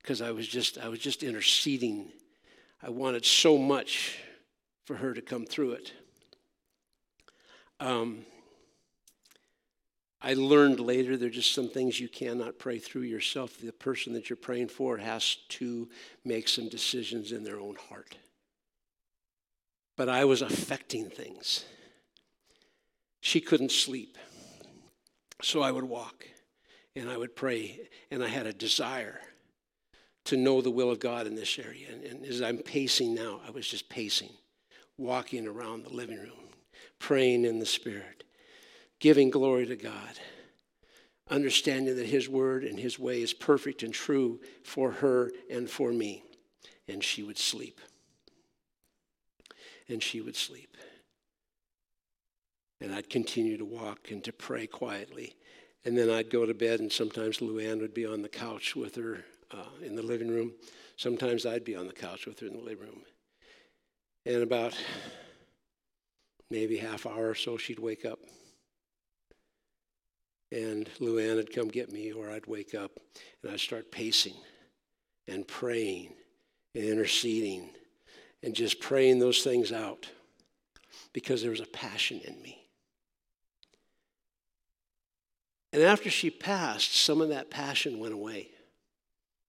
because 0.00 0.22
I 0.22 0.32
was 0.32 0.48
just 0.48 0.78
I 0.78 0.88
was 0.88 0.98
just 0.98 1.22
interceding. 1.22 2.10
I 2.82 2.90
wanted 2.90 3.24
so 3.26 3.58
much 3.58 4.18
for 4.86 4.96
her 4.96 5.14
to 5.14 5.22
come 5.22 5.46
through 5.46 5.72
it. 5.72 5.92
Um, 7.78 8.24
I 10.22 10.34
learned 10.34 10.80
later 10.80 11.16
there 11.16 11.28
are 11.28 11.30
just 11.30 11.52
some 11.54 11.68
things 11.68 12.00
you 12.00 12.08
cannot 12.08 12.58
pray 12.58 12.78
through 12.78 13.02
yourself. 13.02 13.58
The 13.58 13.72
person 13.72 14.12
that 14.14 14.30
you're 14.30 14.36
praying 14.36 14.68
for 14.68 14.96
has 14.98 15.36
to 15.50 15.88
make 16.24 16.48
some 16.48 16.68
decisions 16.68 17.32
in 17.32 17.44
their 17.44 17.60
own 17.60 17.76
heart. 17.90 18.16
but 19.96 20.08
I 20.08 20.24
was 20.24 20.42
affecting 20.42 21.10
things. 21.10 21.64
She 23.22 23.40
couldn't 23.40 23.70
sleep. 23.70 24.18
So 25.42 25.62
I 25.62 25.70
would 25.70 25.84
walk 25.84 26.26
and 26.96 27.08
I 27.08 27.16
would 27.16 27.36
pray, 27.36 27.88
and 28.10 28.22
I 28.22 28.26
had 28.26 28.46
a 28.46 28.52
desire 28.52 29.20
to 30.24 30.36
know 30.36 30.60
the 30.60 30.72
will 30.72 30.90
of 30.90 30.98
God 30.98 31.26
in 31.28 31.36
this 31.36 31.58
area. 31.58 31.86
And, 31.90 32.02
and 32.02 32.26
as 32.26 32.42
I'm 32.42 32.58
pacing 32.58 33.14
now, 33.14 33.40
I 33.46 33.50
was 33.50 33.66
just 33.66 33.88
pacing, 33.88 34.32
walking 34.98 35.46
around 35.46 35.84
the 35.84 35.94
living 35.94 36.18
room, 36.18 36.50
praying 36.98 37.44
in 37.44 37.60
the 37.60 37.66
Spirit, 37.66 38.24
giving 38.98 39.30
glory 39.30 39.66
to 39.66 39.76
God, 39.76 40.18
understanding 41.30 41.96
that 41.96 42.06
His 42.06 42.28
word 42.28 42.64
and 42.64 42.78
His 42.78 42.98
way 42.98 43.22
is 43.22 43.32
perfect 43.32 43.84
and 43.84 43.94
true 43.94 44.40
for 44.64 44.90
her 44.90 45.30
and 45.48 45.70
for 45.70 45.92
me. 45.92 46.24
And 46.88 47.02
she 47.02 47.22
would 47.22 47.38
sleep. 47.38 47.80
And 49.88 50.02
she 50.02 50.20
would 50.20 50.36
sleep. 50.36 50.76
And 52.82 52.92
I'd 52.92 53.08
continue 53.08 53.56
to 53.56 53.64
walk 53.64 54.10
and 54.10 54.22
to 54.24 54.32
pray 54.32 54.66
quietly. 54.66 55.36
And 55.84 55.96
then 55.96 56.10
I'd 56.10 56.30
go 56.30 56.44
to 56.44 56.54
bed, 56.54 56.80
and 56.80 56.90
sometimes 56.90 57.38
Luann 57.38 57.80
would 57.80 57.94
be 57.94 58.04
on 58.04 58.22
the 58.22 58.28
couch 58.28 58.74
with 58.74 58.96
her 58.96 59.24
uh, 59.52 59.84
in 59.84 59.94
the 59.94 60.02
living 60.02 60.28
room. 60.28 60.52
Sometimes 60.96 61.46
I'd 61.46 61.64
be 61.64 61.76
on 61.76 61.86
the 61.86 61.92
couch 61.92 62.26
with 62.26 62.40
her 62.40 62.46
in 62.46 62.54
the 62.54 62.62
living 62.62 62.86
room. 62.86 63.02
And 64.26 64.42
about 64.42 64.76
maybe 66.50 66.76
half 66.76 67.06
hour 67.06 67.30
or 67.30 67.34
so, 67.34 67.56
she'd 67.56 67.78
wake 67.78 68.04
up. 68.04 68.18
And 70.50 70.88
Luann 71.00 71.36
would 71.36 71.54
come 71.54 71.68
get 71.68 71.90
me, 71.90 72.12
or 72.12 72.30
I'd 72.30 72.46
wake 72.46 72.74
up 72.74 72.92
and 73.42 73.52
I'd 73.52 73.60
start 73.60 73.90
pacing 73.90 74.34
and 75.26 75.46
praying 75.46 76.12
and 76.74 76.84
interceding 76.84 77.70
and 78.42 78.54
just 78.54 78.80
praying 78.80 79.18
those 79.18 79.42
things 79.42 79.72
out 79.72 80.08
because 81.12 81.42
there 81.42 81.50
was 81.50 81.60
a 81.60 81.66
passion 81.66 82.20
in 82.24 82.40
me. 82.42 82.61
And 85.72 85.82
after 85.82 86.10
she 86.10 86.30
passed, 86.30 86.94
some 86.94 87.20
of 87.20 87.30
that 87.30 87.50
passion 87.50 87.98
went 87.98 88.12
away. 88.12 88.48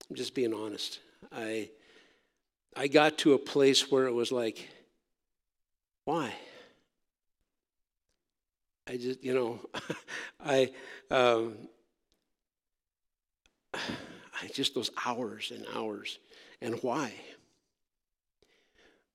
I'm 0.10 0.16
just 0.16 0.34
being 0.34 0.54
honest. 0.54 1.00
I, 1.32 1.70
I 2.76 2.88
got 2.88 3.18
to 3.20 3.34
a 3.34 3.40
place 3.40 3.92
where 3.92 4.06
it 4.06 4.14
was 4.14 4.32
like, 4.32 4.70
why? 6.06 6.34
I 8.88 8.98
just, 8.98 9.24
you 9.24 9.34
know, 9.34 9.60
I, 10.44 10.72
um, 11.10 11.56
I 13.74 14.48
just 14.54 14.76
those 14.76 14.92
hours 15.06 15.52
and 15.56 15.66
hours, 15.74 16.20
and 16.62 16.76
why? 16.82 17.14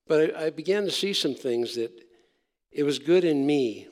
But 0.07 0.35
I, 0.37 0.47
I 0.47 0.51
began 0.51 0.85
to 0.85 0.91
see 0.91 1.13
some 1.13 1.35
things 1.35 1.75
that 1.75 1.93
it 2.71 2.83
was 2.83 2.99
good 2.99 3.25
in 3.25 3.47
me 3.47 3.89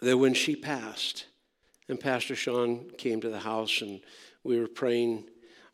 that 0.00 0.18
when 0.18 0.34
she 0.34 0.54
passed, 0.54 1.26
and 1.90 1.98
Pastor 1.98 2.36
Sean 2.36 2.88
came 2.96 3.20
to 3.20 3.28
the 3.28 3.40
house 3.40 3.82
and 3.82 4.00
we 4.44 4.58
were 4.58 4.68
praying 4.68 5.24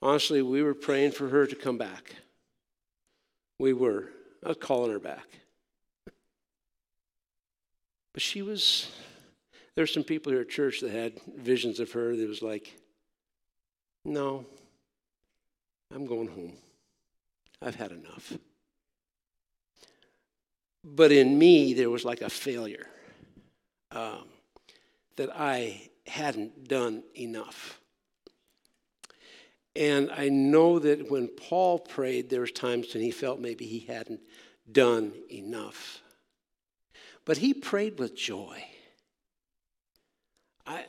honestly, 0.03 0.43
we 0.43 0.63
were 0.63 0.75
praying 0.75 1.13
for 1.13 1.29
her 1.29 1.47
to 1.47 1.55
come 1.55 1.79
back. 1.79 2.15
We 3.59 3.73
were. 3.73 4.11
Calling 4.61 4.93
her 4.93 5.01
back. 5.01 5.27
But 8.13 8.23
she 8.23 8.43
was, 8.43 8.89
there's 9.75 9.93
some 9.93 10.05
people 10.05 10.31
here 10.31 10.43
at 10.43 10.49
church 10.49 10.81
that 10.83 10.93
had 10.93 11.15
visions 11.37 11.81
of 11.81 11.91
her 11.93 12.15
that 12.15 12.29
was 12.29 12.43
like, 12.43 12.73
no, 14.05 14.47
I'm 15.93 16.07
going 16.07 16.29
home. 16.29 16.53
I've 17.61 17.75
had 17.75 17.91
enough. 17.91 18.35
But 20.85 21.11
in 21.11 21.37
me, 21.37 21.75
there 21.75 21.91
was 21.91 22.05
like 22.05 22.21
a 22.21 22.31
failure 22.31 22.87
um, 23.91 24.29
that 25.17 25.31
I 25.35 25.91
hadn't 26.07 26.69
done 26.69 27.03
enough. 27.15 27.81
And 29.75 30.11
I 30.11 30.31
know 30.31 30.79
that 30.79 31.11
when 31.11 31.29
Paul 31.29 31.79
prayed, 31.79 32.31
there 32.31 32.41
was 32.41 32.53
times 32.53 32.95
when 32.95 33.03
he 33.03 33.11
felt 33.11 33.41
maybe 33.41 33.67
he 33.67 33.81
hadn't 33.81 34.21
done 34.71 35.13
enough. 35.31 36.01
But 37.27 37.37
he 37.39 37.53
prayed 37.53 37.99
with 37.99 38.17
joy. 38.17 38.65
I, 40.67 40.87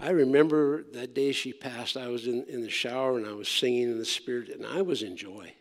I 0.00 0.10
remember 0.10 0.82
that 0.92 1.14
day 1.14 1.30
she 1.30 1.52
passed, 1.52 1.96
I 1.96 2.08
was 2.08 2.26
in, 2.26 2.44
in 2.48 2.62
the 2.62 2.70
shower 2.70 3.16
and 3.16 3.26
I 3.26 3.34
was 3.34 3.48
singing 3.48 3.84
in 3.84 3.98
the 3.98 4.04
Spirit, 4.04 4.48
and 4.48 4.66
I 4.66 4.82
was 4.82 5.02
in 5.02 5.16
joy. 5.16 5.54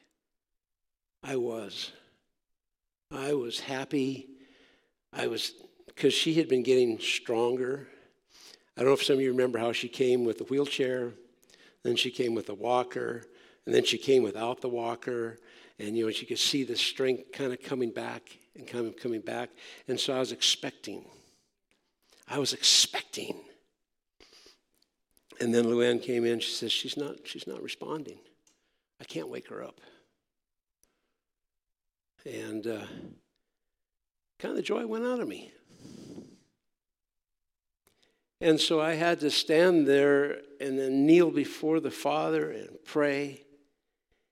I 1.23 1.35
was. 1.35 1.91
I 3.11 3.33
was 3.33 3.59
happy. 3.59 4.29
I 5.13 5.27
was, 5.27 5.53
because 6.01 6.15
she 6.15 6.33
had 6.33 6.49
been 6.49 6.63
getting 6.63 6.97
stronger 6.99 7.87
I 8.75 8.81
don't 8.81 8.89
know 8.89 8.93
if 8.93 9.03
some 9.03 9.17
of 9.17 9.21
you 9.21 9.29
remember 9.29 9.59
how 9.59 9.73
she 9.73 9.87
came 9.87 10.23
with 10.23 10.41
a 10.41 10.45
wheelchair, 10.45 11.11
then 11.83 11.95
she 11.95 12.09
came 12.09 12.33
with 12.33 12.49
a 12.49 12.55
walker, 12.55 13.25
and 13.65 13.75
then 13.75 13.83
she 13.83 13.97
came 13.97 14.23
without 14.23 14.61
the 14.61 14.69
walker, 14.69 15.37
and 15.77 15.95
you 15.95 16.05
know 16.05 16.11
she 16.11 16.25
could 16.25 16.39
see 16.39 16.63
the 16.63 16.77
strength 16.77 17.31
kind 17.31 17.53
of 17.53 17.61
coming 17.61 17.91
back 17.91 18.39
and 18.55 18.65
kind 18.65 18.87
of 18.87 18.97
coming 18.97 19.21
back, 19.21 19.49
and 19.87 19.99
so 19.99 20.15
I 20.15 20.19
was 20.19 20.31
expecting. 20.31 21.05
I 22.27 22.39
was 22.39 22.53
expecting. 22.53 23.35
And 25.39 25.53
then 25.53 25.65
Luann 25.65 26.01
came 26.01 26.25
in. 26.25 26.39
She 26.39 26.51
says 26.51 26.71
she's 26.71 26.97
not 26.97 27.17
she's 27.25 27.45
not 27.45 27.61
responding. 27.61 28.19
I 28.99 29.03
can't 29.03 29.27
wake 29.27 29.49
her 29.49 29.61
up. 29.61 29.81
And 32.25 32.65
uh, 32.65 32.85
kind 34.39 34.51
of 34.51 34.55
the 34.55 34.61
joy 34.61 34.87
went 34.87 35.05
out 35.05 35.19
of 35.19 35.27
me. 35.27 35.51
And 38.41 38.59
so 38.59 38.81
I 38.81 38.95
had 38.95 39.19
to 39.19 39.29
stand 39.29 39.85
there 39.87 40.39
and 40.59 40.77
then 40.77 41.05
kneel 41.05 41.29
before 41.29 41.79
the 41.79 41.91
Father 41.91 42.49
and 42.49 42.69
pray. 42.83 43.43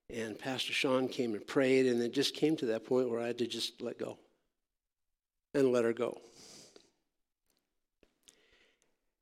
And 0.10 0.38
Pastor 0.38 0.74
Sean 0.74 1.08
came 1.08 1.36
and 1.36 1.46
prayed, 1.46 1.86
and 1.86 2.02
it 2.02 2.12
just 2.12 2.34
came 2.34 2.58
to 2.58 2.66
that 2.68 2.86
point 2.86 3.08
where 3.08 3.20
I 3.20 3.28
had 3.28 3.38
to 3.38 3.46
just 3.46 3.84
let 3.84 4.00
go 4.00 4.18
and 5.54 5.72
let 5.72 5.86
her 5.86 5.94
go. 5.94 6.20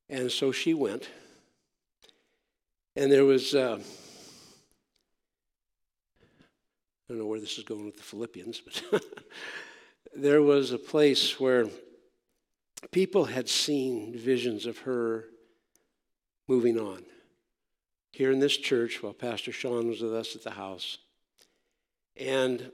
And 0.10 0.32
so 0.32 0.54
she 0.54 0.73
went. 0.73 1.10
And 2.95 3.12
there 3.12 3.26
was, 3.26 3.54
uh, 3.54 3.80
I 6.21 7.04
don't 7.10 7.19
know 7.19 7.26
where 7.26 7.41
this 7.41 7.58
is 7.58 7.65
going 7.65 7.86
with 7.86 7.97
the 7.97 8.04
Philippians, 8.04 8.62
but 8.62 9.04
there 10.15 10.41
was 10.41 10.71
a 10.71 10.78
place 10.78 11.38
where 11.41 11.67
people 12.92 13.26
had 13.26 13.50
seen 13.50 14.18
visions 14.18 14.66
of 14.66 14.80
her 14.80 15.26
moving 16.48 16.80
on. 16.80 17.04
Here 18.12 18.32
in 18.32 18.40
this 18.40 18.58
church, 18.58 19.04
while 19.04 19.13
Pastor 19.13 19.52
Sean 19.52 19.88
was 19.88 20.02
with 20.02 20.13
us 20.13 20.36
at 20.36 20.44
the 20.44 20.52
house. 20.52 20.98
And 22.16 22.72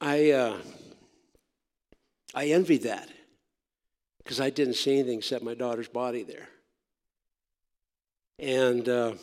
I, 0.00 0.30
uh, 0.30 0.56
I 2.34 2.46
envied 2.46 2.82
that 2.82 3.08
because 4.18 4.40
I 4.40 4.50
didn't 4.50 4.74
see 4.74 4.94
anything 4.94 5.18
except 5.18 5.42
my 5.42 5.54
daughter's 5.54 5.88
body 5.88 6.22
there. 6.22 6.48
And 8.38 8.88
uh, 8.88 9.14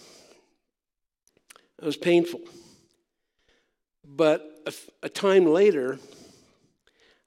it 1.80 1.86
was 1.86 1.96
painful. 1.96 2.42
But 4.04 4.46
a, 4.66 4.74
a 5.04 5.10
time 5.10 5.46
later, 5.46 6.00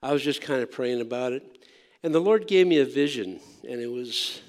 I 0.03 0.13
was 0.13 0.23
just 0.23 0.43
kind 0.43 0.63
of 0.63 0.71
praying 0.71 1.01
about 1.01 1.33
it. 1.33 1.58
And 2.03 2.15
the 2.15 2.21
Lord 2.21 2.47
gave 2.47 2.67
me 2.67 2.79
a 2.79 2.85
vision, 2.85 3.41
and 3.69 3.81
it 3.81 3.91
was 3.91 4.41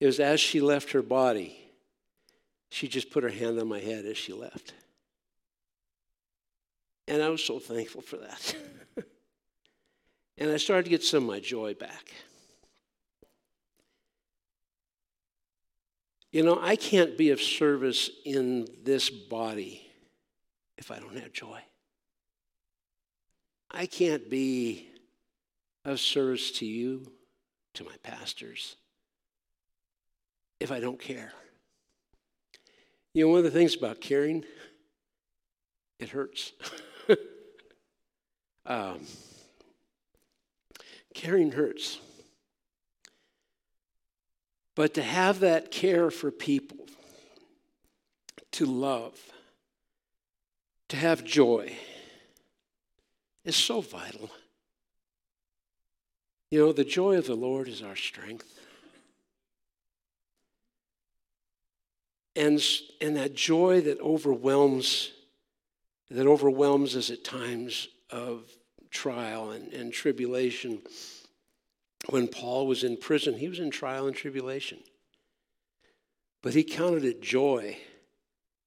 it 0.00 0.06
was 0.06 0.20
as 0.20 0.40
she 0.40 0.60
left 0.60 0.92
her 0.92 1.02
body, 1.02 1.56
she 2.70 2.88
just 2.88 3.10
put 3.10 3.22
her 3.22 3.30
hand 3.30 3.58
on 3.58 3.68
my 3.68 3.80
head 3.80 4.04
as 4.04 4.18
she 4.18 4.32
left. 4.32 4.74
And 7.08 7.22
I 7.22 7.28
was 7.28 7.42
so 7.42 7.58
thankful 7.58 8.02
for 8.02 8.16
that. 8.16 8.56
and 10.38 10.50
I 10.50 10.56
started 10.56 10.84
to 10.84 10.90
get 10.90 11.04
some 11.04 11.22
of 11.22 11.28
my 11.28 11.40
joy 11.40 11.74
back. 11.74 12.12
You 16.32 16.42
know, 16.42 16.58
I 16.60 16.76
can't 16.76 17.16
be 17.16 17.30
of 17.30 17.40
service 17.40 18.10
in 18.24 18.66
this 18.82 19.08
body 19.08 19.88
if 20.76 20.90
I 20.90 20.98
don't 20.98 21.16
have 21.16 21.32
joy. 21.32 21.60
I 23.70 23.86
can't 23.86 24.28
be 24.28 24.88
of 25.86 26.00
service 26.00 26.50
to 26.50 26.66
you, 26.66 27.06
to 27.74 27.84
my 27.84 27.94
pastors, 28.02 28.76
if 30.58 30.72
I 30.72 30.80
don't 30.80 30.98
care. 30.98 31.32
You 33.14 33.24
know, 33.24 33.30
one 33.30 33.38
of 33.38 33.44
the 33.44 33.50
things 33.50 33.76
about 33.76 34.00
caring, 34.00 34.44
it 36.00 36.08
hurts. 36.08 36.52
um, 38.66 39.00
caring 41.14 41.52
hurts. 41.52 42.00
But 44.74 44.94
to 44.94 45.02
have 45.02 45.40
that 45.40 45.70
care 45.70 46.10
for 46.10 46.30
people, 46.30 46.78
to 48.52 48.66
love, 48.66 49.18
to 50.88 50.96
have 50.96 51.24
joy 51.24 51.72
is 53.44 53.56
so 53.56 53.80
vital. 53.80 54.30
You 56.50 56.60
know, 56.60 56.72
the 56.72 56.84
joy 56.84 57.16
of 57.16 57.26
the 57.26 57.34
Lord 57.34 57.68
is 57.68 57.82
our 57.82 57.96
strength. 57.96 58.52
And, 62.36 62.62
and 63.00 63.16
that 63.16 63.34
joy 63.34 63.80
that 63.82 64.00
overwhelms, 64.00 65.12
that 66.10 66.26
overwhelms 66.26 66.94
us 66.94 67.10
at 67.10 67.24
times 67.24 67.88
of 68.10 68.44
trial 68.90 69.50
and, 69.50 69.72
and 69.72 69.92
tribulation. 69.92 70.82
When 72.10 72.28
Paul 72.28 72.66
was 72.66 72.84
in 72.84 72.96
prison, 72.98 73.34
he 73.34 73.48
was 73.48 73.58
in 73.58 73.70
trial 73.70 74.06
and 74.06 74.14
tribulation. 74.14 74.78
But 76.42 76.54
he 76.54 76.62
counted 76.62 77.04
it 77.04 77.22
joy 77.22 77.78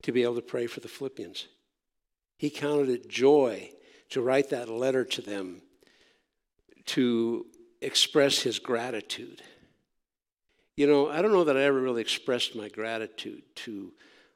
to 0.04 0.12
be 0.12 0.24
able 0.24 0.36
to 0.36 0.42
pray 0.42 0.68
for 0.68 0.80
the 0.80 0.88
Philippians. 0.88 1.48
He 2.38 2.50
counted 2.50 2.90
it 2.90 3.08
joy 3.08 3.72
to 4.10 4.22
write 4.22 4.50
that 4.50 4.68
letter 4.68 5.06
to 5.06 5.22
them 5.22 5.62
to 6.88 7.46
express 7.82 8.40
his 8.42 8.60
gratitude. 8.60 9.42
You 10.76 10.88
know, 10.88 11.10
I 11.10 11.22
don't 11.22 11.32
know 11.32 11.44
that 11.44 11.58
I 11.58 11.64
ever 11.64 11.80
really 11.80 12.02
expressed 12.02 12.56
my 12.56 12.70
gratitude 12.70 13.44
to 13.56 13.92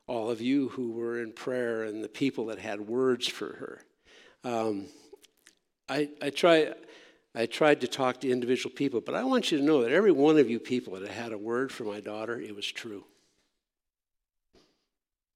all 0.08 0.30
of 0.30 0.42
you 0.42 0.70
who 0.70 0.92
were 0.92 1.22
in 1.22 1.32
prayer 1.32 1.84
and 1.84 2.04
the 2.04 2.10
people 2.10 2.48
that 2.48 2.60
had 2.60 2.82
words 2.82 3.28
for 3.28 3.54
her. 3.54 3.82
Um, 4.44 4.88
I, 5.88 6.10
I, 6.22 6.30
try, 6.30 6.74
I 7.34 7.46
tried 7.46 7.82
to 7.82 7.88
talk 7.88 8.22
to 8.22 8.30
individual 8.30 8.76
people, 8.76 9.00
but 9.00 9.16
I 9.16 9.24
want 9.24 9.52
you 9.52 9.58
to 9.58 9.64
know 9.64 9.82
that 9.84 9.92
every 9.92 10.12
one 10.12 10.38
of 10.38 10.50
you 10.50 10.60
people 10.60 11.00
that 11.00 11.10
had 11.10 11.32
a 11.32 11.38
word 11.38 11.72
for 11.72 11.86
my 11.86 12.02
daughter, 12.02 12.40
it 12.40 12.56
was 12.56 12.70
true. 12.70 13.06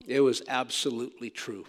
It 0.05 0.21
was 0.21 0.41
absolutely 0.47 1.29
true. 1.29 1.65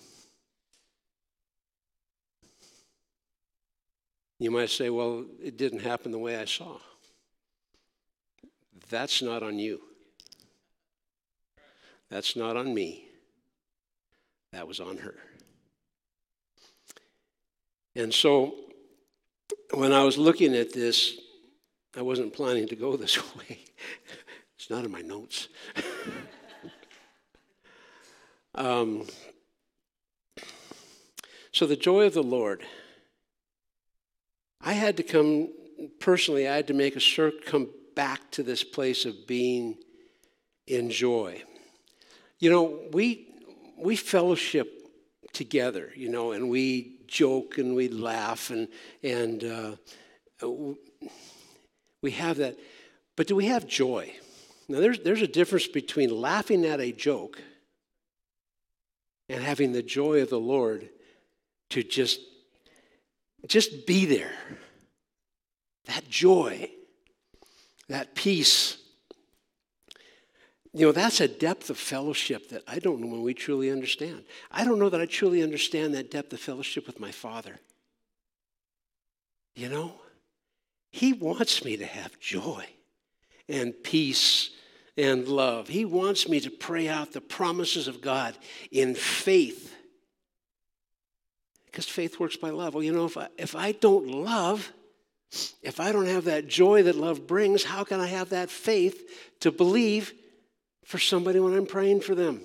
You 4.38 4.52
might 4.52 4.70
say, 4.70 4.88
well, 4.88 5.24
it 5.42 5.56
didn't 5.56 5.80
happen 5.80 6.12
the 6.12 6.18
way 6.18 6.36
I 6.36 6.44
saw. 6.44 6.78
That's 8.88 9.20
not 9.20 9.42
on 9.42 9.58
you. 9.58 9.80
That's 12.08 12.36
not 12.36 12.56
on 12.56 12.72
me. 12.72 13.04
That 14.52 14.66
was 14.66 14.80
on 14.80 14.96
her. 14.98 15.14
And 17.96 18.14
so 18.14 18.54
when 19.74 19.92
I 19.92 20.04
was 20.04 20.16
looking 20.16 20.54
at 20.54 20.72
this, 20.72 21.18
I 21.96 22.02
wasn't 22.02 22.32
planning 22.32 22.68
to 22.68 22.76
go 22.76 22.96
this 22.96 23.18
way. 23.36 23.58
it's 24.56 24.70
not 24.70 24.84
in 24.84 24.90
my 24.90 25.02
notes. 25.02 25.48
um, 28.54 29.04
so 31.50 31.66
the 31.66 31.76
joy 31.76 32.06
of 32.06 32.14
the 32.14 32.22
Lord. 32.22 32.62
I 34.60 34.72
had 34.72 34.96
to 34.96 35.02
come, 35.02 35.48
personally, 36.00 36.48
I 36.48 36.56
had 36.56 36.66
to 36.68 36.74
make 36.74 36.96
a 36.96 37.00
circ 37.00 37.44
come 37.44 37.68
back 37.94 38.30
to 38.32 38.42
this 38.42 38.64
place 38.64 39.04
of 39.04 39.26
being 39.26 39.78
in 40.66 40.90
joy. 40.90 41.42
You 42.38 42.50
know, 42.50 42.80
we, 42.92 43.28
we 43.76 43.96
fellowship 43.96 44.72
together, 45.32 45.92
you 45.96 46.08
know, 46.08 46.32
and 46.32 46.48
we 46.48 46.98
joke 47.06 47.58
and 47.58 47.74
we 47.74 47.88
laugh 47.88 48.50
and, 48.50 48.68
and 49.02 49.44
uh, 49.44 50.46
we 52.02 52.10
have 52.12 52.36
that. 52.38 52.56
But 53.16 53.26
do 53.26 53.36
we 53.36 53.46
have 53.46 53.66
joy? 53.66 54.12
Now, 54.68 54.80
there's, 54.80 55.00
there's 55.00 55.22
a 55.22 55.26
difference 55.26 55.66
between 55.66 56.10
laughing 56.10 56.64
at 56.64 56.80
a 56.80 56.92
joke 56.92 57.42
and 59.28 59.42
having 59.42 59.72
the 59.72 59.82
joy 59.82 60.22
of 60.22 60.30
the 60.30 60.38
Lord 60.38 60.88
to 61.70 61.82
just 61.82 62.20
just 63.46 63.86
be 63.86 64.06
there. 64.06 64.32
That 65.86 66.08
joy, 66.08 66.70
that 67.88 68.14
peace. 68.14 68.78
You 70.72 70.86
know, 70.86 70.92
that's 70.92 71.20
a 71.20 71.28
depth 71.28 71.70
of 71.70 71.78
fellowship 71.78 72.50
that 72.50 72.62
I 72.66 72.78
don't 72.78 73.00
know 73.00 73.06
when 73.06 73.22
we 73.22 73.34
truly 73.34 73.70
understand. 73.70 74.24
I 74.50 74.64
don't 74.64 74.78
know 74.78 74.90
that 74.90 75.00
I 75.00 75.06
truly 75.06 75.42
understand 75.42 75.94
that 75.94 76.10
depth 76.10 76.32
of 76.32 76.40
fellowship 76.40 76.86
with 76.86 77.00
my 77.00 77.10
Father. 77.10 77.58
You 79.54 79.68
know, 79.68 79.94
He 80.90 81.12
wants 81.12 81.64
me 81.64 81.76
to 81.78 81.86
have 81.86 82.20
joy 82.20 82.66
and 83.48 83.72
peace 83.82 84.50
and 84.96 85.26
love. 85.26 85.68
He 85.68 85.84
wants 85.84 86.28
me 86.28 86.40
to 86.40 86.50
pray 86.50 86.88
out 86.88 87.12
the 87.12 87.20
promises 87.20 87.88
of 87.88 88.00
God 88.00 88.36
in 88.70 88.94
faith 88.94 89.74
because 91.78 91.88
faith 91.88 92.18
works 92.18 92.36
by 92.36 92.50
love. 92.50 92.74
Well, 92.74 92.82
you 92.82 92.92
know, 92.92 93.04
if 93.04 93.16
I, 93.16 93.28
if 93.38 93.54
I 93.54 93.70
don't 93.70 94.08
love, 94.08 94.72
if 95.62 95.78
I 95.78 95.92
don't 95.92 96.06
have 96.06 96.24
that 96.24 96.48
joy 96.48 96.82
that 96.82 96.96
love 96.96 97.28
brings, 97.28 97.62
how 97.62 97.84
can 97.84 98.00
I 98.00 98.08
have 98.08 98.30
that 98.30 98.50
faith 98.50 99.08
to 99.38 99.52
believe 99.52 100.12
for 100.84 100.98
somebody 100.98 101.38
when 101.38 101.56
I'm 101.56 101.66
praying 101.66 102.00
for 102.00 102.16
them? 102.16 102.40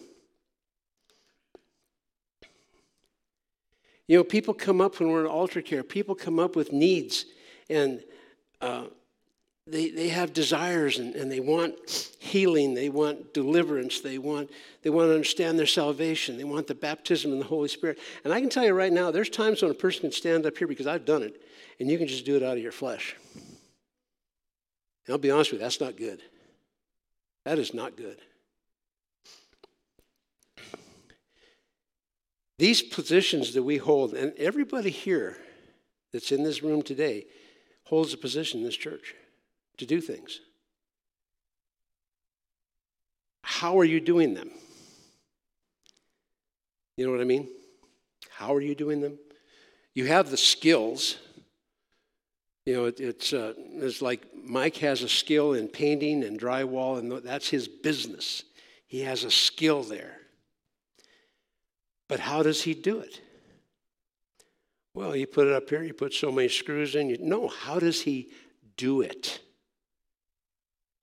You 4.06 4.18
know, 4.18 4.24
people 4.24 4.54
come 4.54 4.80
up 4.80 5.00
when 5.00 5.10
we're 5.10 5.22
in 5.22 5.26
altar 5.26 5.64
care, 5.64 5.82
people 5.82 6.14
come 6.14 6.38
up 6.38 6.56
with 6.56 6.72
needs, 6.72 7.26
and 7.72 8.04
uh, 8.62 8.84
they, 9.66 9.90
they 9.90 10.10
have 10.10 10.34
desires 10.34 11.00
and, 11.00 11.16
and 11.16 11.32
they 11.32 11.40
want 11.40 11.76
healing, 12.20 12.74
they 12.74 12.90
want 12.90 13.34
deliverance, 13.34 14.02
they 14.02 14.18
want, 14.18 14.50
they 14.82 14.90
want 14.90 15.08
to 15.08 15.14
understand 15.14 15.58
their 15.58 15.66
salvation, 15.66 16.38
they 16.38 16.44
want 16.44 16.68
the 16.68 16.76
baptism 16.76 17.32
in 17.32 17.40
the 17.40 17.46
Holy 17.46 17.70
Spirit. 17.70 17.98
And 18.26 18.34
I 18.34 18.42
can 18.42 18.50
tell 18.50 18.66
you 18.66 18.74
right 18.74 18.92
now, 18.92 19.10
there's 19.12 19.30
times 19.30 19.62
when 19.62 19.72
a 19.72 19.76
person 19.76 20.02
can 20.02 20.12
stand 20.12 20.46
up 20.46 20.58
here 20.58 20.68
because 20.68 20.88
I've 20.88 21.06
done 21.06 21.24
it, 21.24 21.42
and 21.80 21.90
you 21.90 21.98
can 21.98 22.08
just 22.08 22.26
do 22.26 22.36
it 22.36 22.44
out 22.44 22.58
of 22.58 22.64
your 22.64 22.74
flesh. 22.74 23.16
And 23.36 25.14
I'll 25.14 25.18
be 25.18 25.32
honest 25.32 25.52
with 25.52 25.62
you, 25.62 25.66
that's 25.66 25.80
not 25.80 25.96
good. 25.96 26.22
That 27.46 27.58
is 27.58 27.74
not 27.74 27.96
good. 27.96 28.18
These 32.60 32.82
positions 32.82 33.54
that 33.54 33.64
we 33.64 33.78
hold, 33.78 34.14
and 34.14 34.34
everybody 34.38 34.90
here 34.90 35.38
that's 36.12 36.32
in 36.32 36.44
this 36.44 36.62
room 36.62 36.82
today 36.82 37.26
holds 37.86 38.14
a 38.14 38.18
position 38.18 38.60
in 38.60 38.66
this 38.66 38.78
church 38.78 39.16
to 39.78 39.86
do 39.86 40.02
things. 40.02 40.40
How 43.44 43.80
are 43.80 43.86
you 43.86 44.00
doing 44.00 44.34
them? 44.34 44.52
You 46.98 47.06
know 47.06 47.12
what 47.12 47.22
I 47.22 47.26
mean? 47.26 47.48
How 48.30 48.54
are 48.54 48.62
you 48.62 48.76
doing 48.76 49.02
them? 49.02 49.18
You 49.94 50.06
have 50.06 50.30
the 50.30 50.38
skills. 50.38 51.18
You 52.66 52.74
know, 52.74 52.86
it, 52.86 53.00
it's, 53.00 53.34
uh, 53.34 53.54
it's 53.58 54.02
like 54.02 54.26
Mike 54.36 54.78
has 54.78 55.02
a 55.02 55.10
skill 55.10 55.54
in 55.54 55.68
painting 55.68 56.24
and 56.24 56.40
drywall, 56.40 57.00
and 57.00 57.12
that's 57.24 57.50
his 57.50 57.68
business. 57.68 58.44
He 58.88 59.02
has 59.02 59.24
a 59.24 59.32
skill 59.32 59.84
there. 59.84 60.18
But 62.08 62.20
how 62.20 62.44
does 62.44 62.62
he 62.62 62.74
do 62.74 63.00
it? 63.00 63.22
Well, 64.94 65.16
you 65.16 65.26
put 65.26 65.48
it 65.48 65.54
up 65.54 65.70
here, 65.70 65.84
you 65.84 65.94
put 65.94 66.14
so 66.14 66.32
many 66.32 66.50
screws 66.50 66.96
in. 66.96 67.10
You, 67.10 67.18
no, 67.20 67.48
how 67.48 67.80
does 67.80 68.02
he 68.02 68.30
do 68.78 69.02
it? 69.02 69.40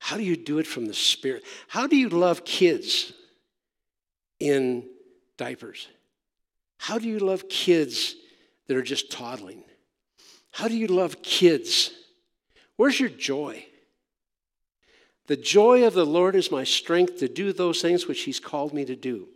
How 0.00 0.16
do 0.16 0.24
you 0.24 0.36
do 0.36 0.58
it 0.58 0.66
from 0.66 0.86
the 0.86 0.94
Spirit? 0.94 1.44
How 1.68 1.86
do 1.86 1.94
you 1.94 2.08
love 2.08 2.44
kids 2.44 3.12
in 4.40 4.88
diapers? 5.36 5.86
How 6.78 6.98
do 6.98 7.06
you 7.06 7.18
love 7.18 7.48
kids 7.48 8.16
that 8.66 8.76
are 8.76 8.82
just 8.82 9.12
toddling? 9.12 9.62
How 10.50 10.66
do 10.68 10.76
you 10.76 10.86
love 10.86 11.22
kids? 11.22 11.92
Where's 12.76 12.98
your 12.98 13.10
joy? 13.10 13.66
The 15.26 15.36
joy 15.36 15.86
of 15.86 15.92
the 15.92 16.06
Lord 16.06 16.34
is 16.34 16.50
my 16.50 16.64
strength 16.64 17.18
to 17.18 17.28
do 17.28 17.52
those 17.52 17.82
things 17.82 18.06
which 18.06 18.22
He's 18.22 18.40
called 18.40 18.72
me 18.72 18.86
to 18.86 18.96
do. 18.96 19.28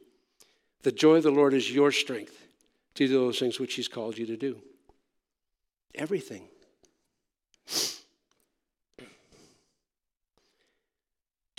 The 0.82 0.92
joy 0.92 1.16
of 1.16 1.22
the 1.22 1.30
Lord 1.30 1.52
is 1.52 1.70
your 1.70 1.92
strength 1.92 2.36
to 2.94 3.06
do 3.06 3.18
those 3.18 3.38
things 3.38 3.60
which 3.60 3.74
He's 3.74 3.86
called 3.86 4.16
you 4.16 4.26
to 4.26 4.36
do. 4.36 4.60
Everything. 5.94 6.48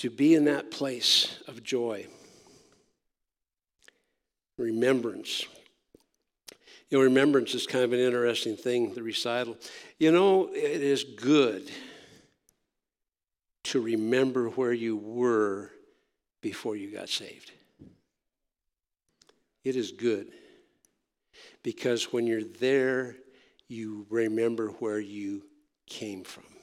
To 0.06 0.12
be 0.12 0.36
in 0.36 0.46
that 0.46 0.70
place 0.70 1.40
of 1.48 1.64
joy, 1.64 2.06
remembrance. 4.56 5.46
You 6.92 7.00
know, 7.00 7.04
remembrance 7.06 7.56
is 7.56 7.66
kind 7.66 7.84
of 7.84 7.92
an 7.92 7.98
interesting 8.00 8.56
thing, 8.56 8.94
the 8.94 9.02
recital. 9.02 9.58
You 9.98 10.12
know, 10.12 10.50
it 10.54 10.84
is 10.84 11.04
good 11.04 11.72
to 13.64 13.82
remember 13.82 14.50
where 14.50 14.74
you 14.74 14.96
were 14.96 15.72
before 16.40 16.76
you 16.76 16.92
got 16.92 17.10
saved. 17.10 17.52
It 19.64 19.76
is 19.76 19.92
good 19.92 20.28
because 21.64 22.14
when 22.14 22.28
you're 22.28 22.44
there, 22.44 23.16
you 23.68 24.06
remember 24.12 24.68
where 24.68 25.00
you 25.00 25.48
came 25.88 26.24
from. 26.24 26.55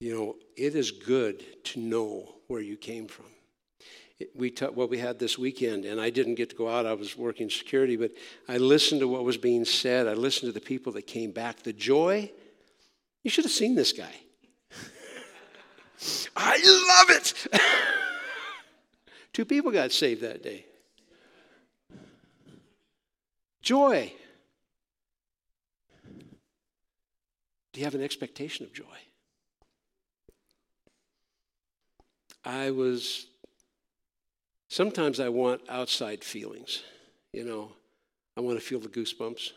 You 0.00 0.14
know, 0.14 0.36
it 0.56 0.74
is 0.76 0.90
good 0.90 1.44
to 1.64 1.80
know 1.80 2.34
where 2.46 2.60
you 2.60 2.76
came 2.76 3.08
from. 3.08 3.26
we 4.34 4.50
t- 4.50 4.66
what 4.66 4.90
we 4.90 4.98
had 4.98 5.18
this 5.18 5.38
weekend, 5.38 5.84
and 5.84 6.00
I 6.00 6.10
didn't 6.10 6.36
get 6.36 6.50
to 6.50 6.56
go 6.56 6.68
out. 6.68 6.86
I 6.86 6.94
was 6.94 7.16
working 7.16 7.48
security, 7.50 7.96
but 7.96 8.12
I 8.48 8.58
listened 8.58 9.00
to 9.00 9.08
what 9.08 9.24
was 9.24 9.36
being 9.36 9.64
said. 9.64 10.08
I 10.08 10.14
listened 10.14 10.48
to 10.48 10.52
the 10.52 10.64
people 10.64 10.92
that 10.92 11.06
came 11.06 11.30
back. 11.30 11.62
The 11.62 11.72
joy, 11.72 12.30
you 13.22 13.30
should 13.30 13.44
have 13.44 13.52
seen 13.52 13.74
this 13.74 13.92
guy. 13.92 14.12
I 16.36 16.56
love 16.98 17.16
it. 17.16 17.46
Two 19.32 19.44
people 19.44 19.70
got 19.70 19.92
saved 19.92 20.22
that 20.22 20.42
day. 20.42 20.64
Joy. 23.62 24.12
Do 27.72 27.80
you 27.80 27.84
have 27.84 27.94
an 27.94 28.02
expectation 28.02 28.64
of 28.64 28.72
joy? 28.72 28.84
I 32.48 32.70
was, 32.70 33.26
sometimes 34.68 35.20
I 35.20 35.28
want 35.28 35.60
outside 35.68 36.24
feelings. 36.24 36.82
You 37.30 37.44
know, 37.44 37.72
I 38.38 38.40
want 38.40 38.58
to 38.58 38.64
feel 38.64 38.80
the 38.80 38.88
goosebumps. 38.88 39.50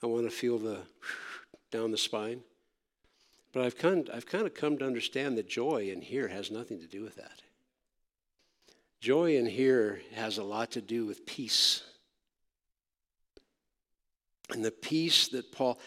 I 0.00 0.06
want 0.06 0.22
to 0.24 0.30
feel 0.30 0.56
the 0.56 0.82
down 1.72 1.90
the 1.90 1.98
spine. 1.98 2.42
But 3.52 3.64
I've 3.64 3.76
kind, 3.76 4.08
I've 4.14 4.24
kind 4.24 4.46
of 4.46 4.54
come 4.54 4.78
to 4.78 4.86
understand 4.86 5.36
that 5.36 5.48
joy 5.48 5.90
in 5.90 6.00
here 6.00 6.28
has 6.28 6.48
nothing 6.48 6.78
to 6.78 6.86
do 6.86 7.02
with 7.02 7.16
that. 7.16 7.42
Joy 9.00 9.36
in 9.36 9.44
here 9.44 10.00
has 10.14 10.38
a 10.38 10.44
lot 10.44 10.70
to 10.72 10.80
do 10.80 11.06
with 11.06 11.26
peace. 11.26 11.82
And 14.50 14.64
the 14.64 14.70
peace 14.70 15.26
that 15.28 15.50
Paul, 15.50 15.80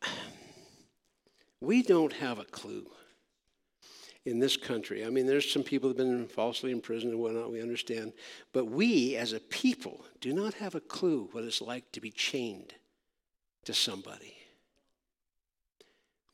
we 1.60 1.82
don't 1.82 2.12
have 2.12 2.38
a 2.38 2.44
clue 2.44 2.86
in 4.28 4.38
this 4.38 4.56
country. 4.56 5.04
I 5.04 5.10
mean, 5.10 5.26
there's 5.26 5.50
some 5.50 5.62
people 5.62 5.88
that 5.88 5.98
have 5.98 6.06
been 6.06 6.26
falsely 6.26 6.70
imprisoned 6.70 7.12
and 7.12 7.20
whatnot, 7.20 7.50
we 7.50 7.62
understand. 7.62 8.12
But 8.52 8.66
we, 8.66 9.16
as 9.16 9.32
a 9.32 9.40
people, 9.40 10.04
do 10.20 10.32
not 10.32 10.54
have 10.54 10.74
a 10.74 10.80
clue 10.80 11.28
what 11.32 11.44
it's 11.44 11.62
like 11.62 11.90
to 11.92 12.00
be 12.00 12.10
chained 12.10 12.74
to 13.64 13.72
somebody. 13.72 14.36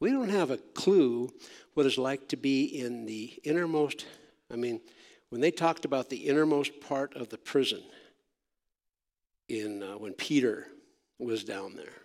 We 0.01 0.11
don't 0.11 0.29
have 0.29 0.51
a 0.51 0.57
clue 0.57 1.33
what 1.75 1.87
it's 1.87 1.99
like 1.99 2.29
to 2.29 2.37
be 2.37 2.65
in 2.65 3.07
the 3.07 3.33
innermost, 3.45 4.07
I 4.53 4.57
mean, 4.57 4.81
when 5.31 5.41
they 5.41 5.51
talked 5.51 5.85
about 5.85 6.11
the 6.11 6.29
innermost 6.29 6.81
part 6.81 7.15
of 7.17 7.29
the 7.29 7.39
prison 7.39 7.83
in 9.49 9.83
uh, 9.83 9.95
when 9.99 10.13
Peter 10.15 10.67
was 11.19 11.45
down 11.45 11.77
there. 11.77 12.03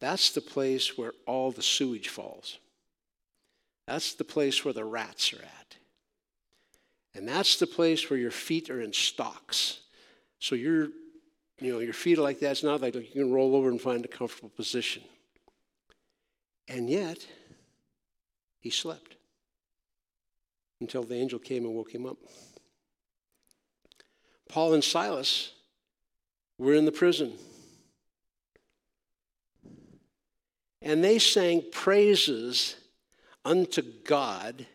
That's 0.00 0.30
the 0.30 0.40
place 0.40 0.96
where 0.96 1.12
all 1.26 1.50
the 1.50 1.62
sewage 1.62 2.08
falls. 2.08 2.58
That's 3.86 4.14
the 4.14 4.24
place 4.24 4.64
where 4.64 4.74
the 4.74 4.84
rats 4.84 5.32
are 5.32 5.42
at. 5.42 5.76
And 7.14 7.26
that's 7.26 7.56
the 7.56 7.66
place 7.66 8.10
where 8.10 8.18
your 8.18 8.30
feet 8.30 8.68
are 8.68 8.80
in 8.80 8.92
stocks. 8.92 9.80
So 10.38 10.54
you're, 10.54 10.88
you 11.60 11.72
know, 11.72 11.78
your 11.78 11.94
feet 11.94 12.18
are 12.18 12.22
like 12.22 12.40
that. 12.40 12.50
It's 12.50 12.62
not 12.62 12.82
like 12.82 12.94
you 12.94 13.02
can 13.12 13.32
roll 13.32 13.56
over 13.56 13.68
and 13.68 13.80
find 13.80 14.04
a 14.04 14.08
comfortable 14.08 14.50
position. 14.50 15.02
And 16.68 16.90
yet, 16.90 17.26
he 18.58 18.70
slept 18.70 19.16
until 20.80 21.04
the 21.04 21.14
angel 21.14 21.38
came 21.38 21.64
and 21.64 21.74
woke 21.74 21.94
him 21.94 22.04
up. 22.04 22.18
Paul 24.48 24.74
and 24.74 24.84
Silas 24.84 25.52
were 26.58 26.74
in 26.74 26.84
the 26.84 26.92
prison. 26.92 27.32
And 30.82 31.02
they 31.02 31.18
sang 31.18 31.64
praises 31.72 32.76
unto 33.46 33.80
God 34.04 34.66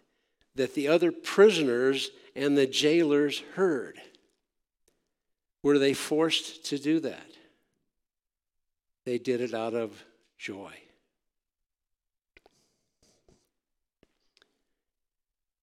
that 0.56 0.74
the 0.74 0.88
other 0.88 1.12
prisoners 1.12 2.10
and 2.36 2.58
the 2.58 2.66
jailers 2.66 3.44
heard. 3.56 4.02
Were 5.62 5.78
they 5.78 5.94
forced 5.94 6.66
to 6.68 6.80
do 6.80 7.02
that? 7.02 7.28
They 9.06 9.18
did 9.18 9.42
it 9.42 9.54
out 9.54 9.74
of 9.74 10.04
joy. 10.38 10.74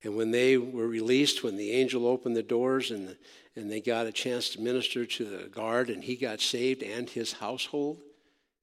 And 0.05 0.15
when 0.15 0.31
they 0.31 0.59
were 0.59 0.87
released, 0.87 1.43
when 1.43 1.57
the 1.57 1.73
angel 1.73 2.07
opened 2.07 2.37
the 2.37 2.43
doors 2.43 2.91
and, 2.91 3.17
and 3.57 3.71
they 3.71 3.81
got 3.81 4.07
a 4.07 4.13
chance 4.13 4.51
to 4.51 4.61
minister 4.61 5.05
to 5.05 5.25
the 5.25 5.49
guard, 5.49 5.91
and 5.91 6.05
he 6.05 6.15
got 6.15 6.41
saved 6.41 6.83
and 6.83 7.09
his 7.09 7.33
household 7.33 8.01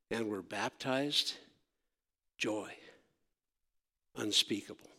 and 0.09 0.29
were 0.29 0.41
baptized, 0.41 1.33
joy 2.37 2.71
unspeakable. 4.17 4.89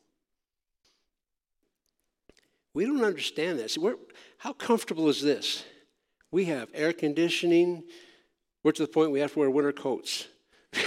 We 2.75 2.85
don't 2.85 3.05
understand 3.05 3.59
this. 3.59 3.79
how 4.39 4.53
comfortable 4.53 5.09
is 5.09 5.23
this? 5.23 5.65
We 6.31 6.45
have 6.47 6.69
air 6.75 6.93
conditioning. 6.93 7.85
We're 8.63 8.73
to 8.73 8.83
the 8.83 8.89
point 8.89 9.13
we 9.13 9.21
have 9.21 9.33
to 9.33 9.39
wear 9.39 9.51
winter 9.51 9.73
coats. 9.73 10.27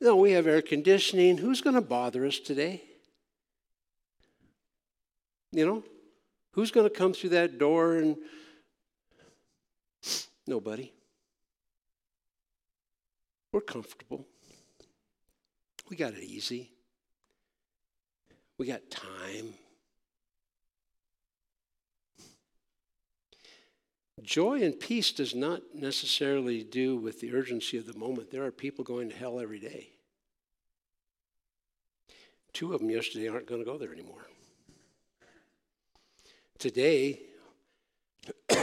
no, 0.00 0.16
we 0.16 0.32
have 0.32 0.46
air 0.46 0.62
conditioning. 0.62 1.36
Who's 1.36 1.60
going 1.60 1.74
to 1.74 1.82
bother 1.82 2.24
us 2.24 2.38
today? 2.38 2.82
You 5.50 5.66
know, 5.66 5.84
who's 6.52 6.70
going 6.70 6.88
to 6.88 6.94
come 6.94 7.12
through 7.12 7.30
that 7.30 7.58
door 7.58 7.96
and 7.96 8.16
nobody? 10.46 10.92
We're 13.52 13.60
comfortable. 13.60 14.26
We 15.92 15.98
got 15.98 16.14
it 16.14 16.24
easy. 16.24 16.70
We 18.56 18.66
got 18.66 18.90
time. 18.90 19.52
Joy 24.22 24.62
and 24.62 24.80
peace 24.80 25.12
does 25.12 25.34
not 25.34 25.60
necessarily 25.74 26.64
do 26.64 26.96
with 26.96 27.20
the 27.20 27.34
urgency 27.34 27.76
of 27.76 27.84
the 27.84 27.92
moment. 27.92 28.30
There 28.30 28.42
are 28.42 28.50
people 28.50 28.86
going 28.86 29.10
to 29.10 29.14
hell 29.14 29.38
every 29.38 29.58
day. 29.58 29.90
Two 32.54 32.72
of 32.72 32.80
them 32.80 32.88
yesterday 32.88 33.28
aren't 33.28 33.46
going 33.46 33.60
to 33.60 33.70
go 33.70 33.76
there 33.76 33.92
anymore. 33.92 34.26
Today, 36.58 37.20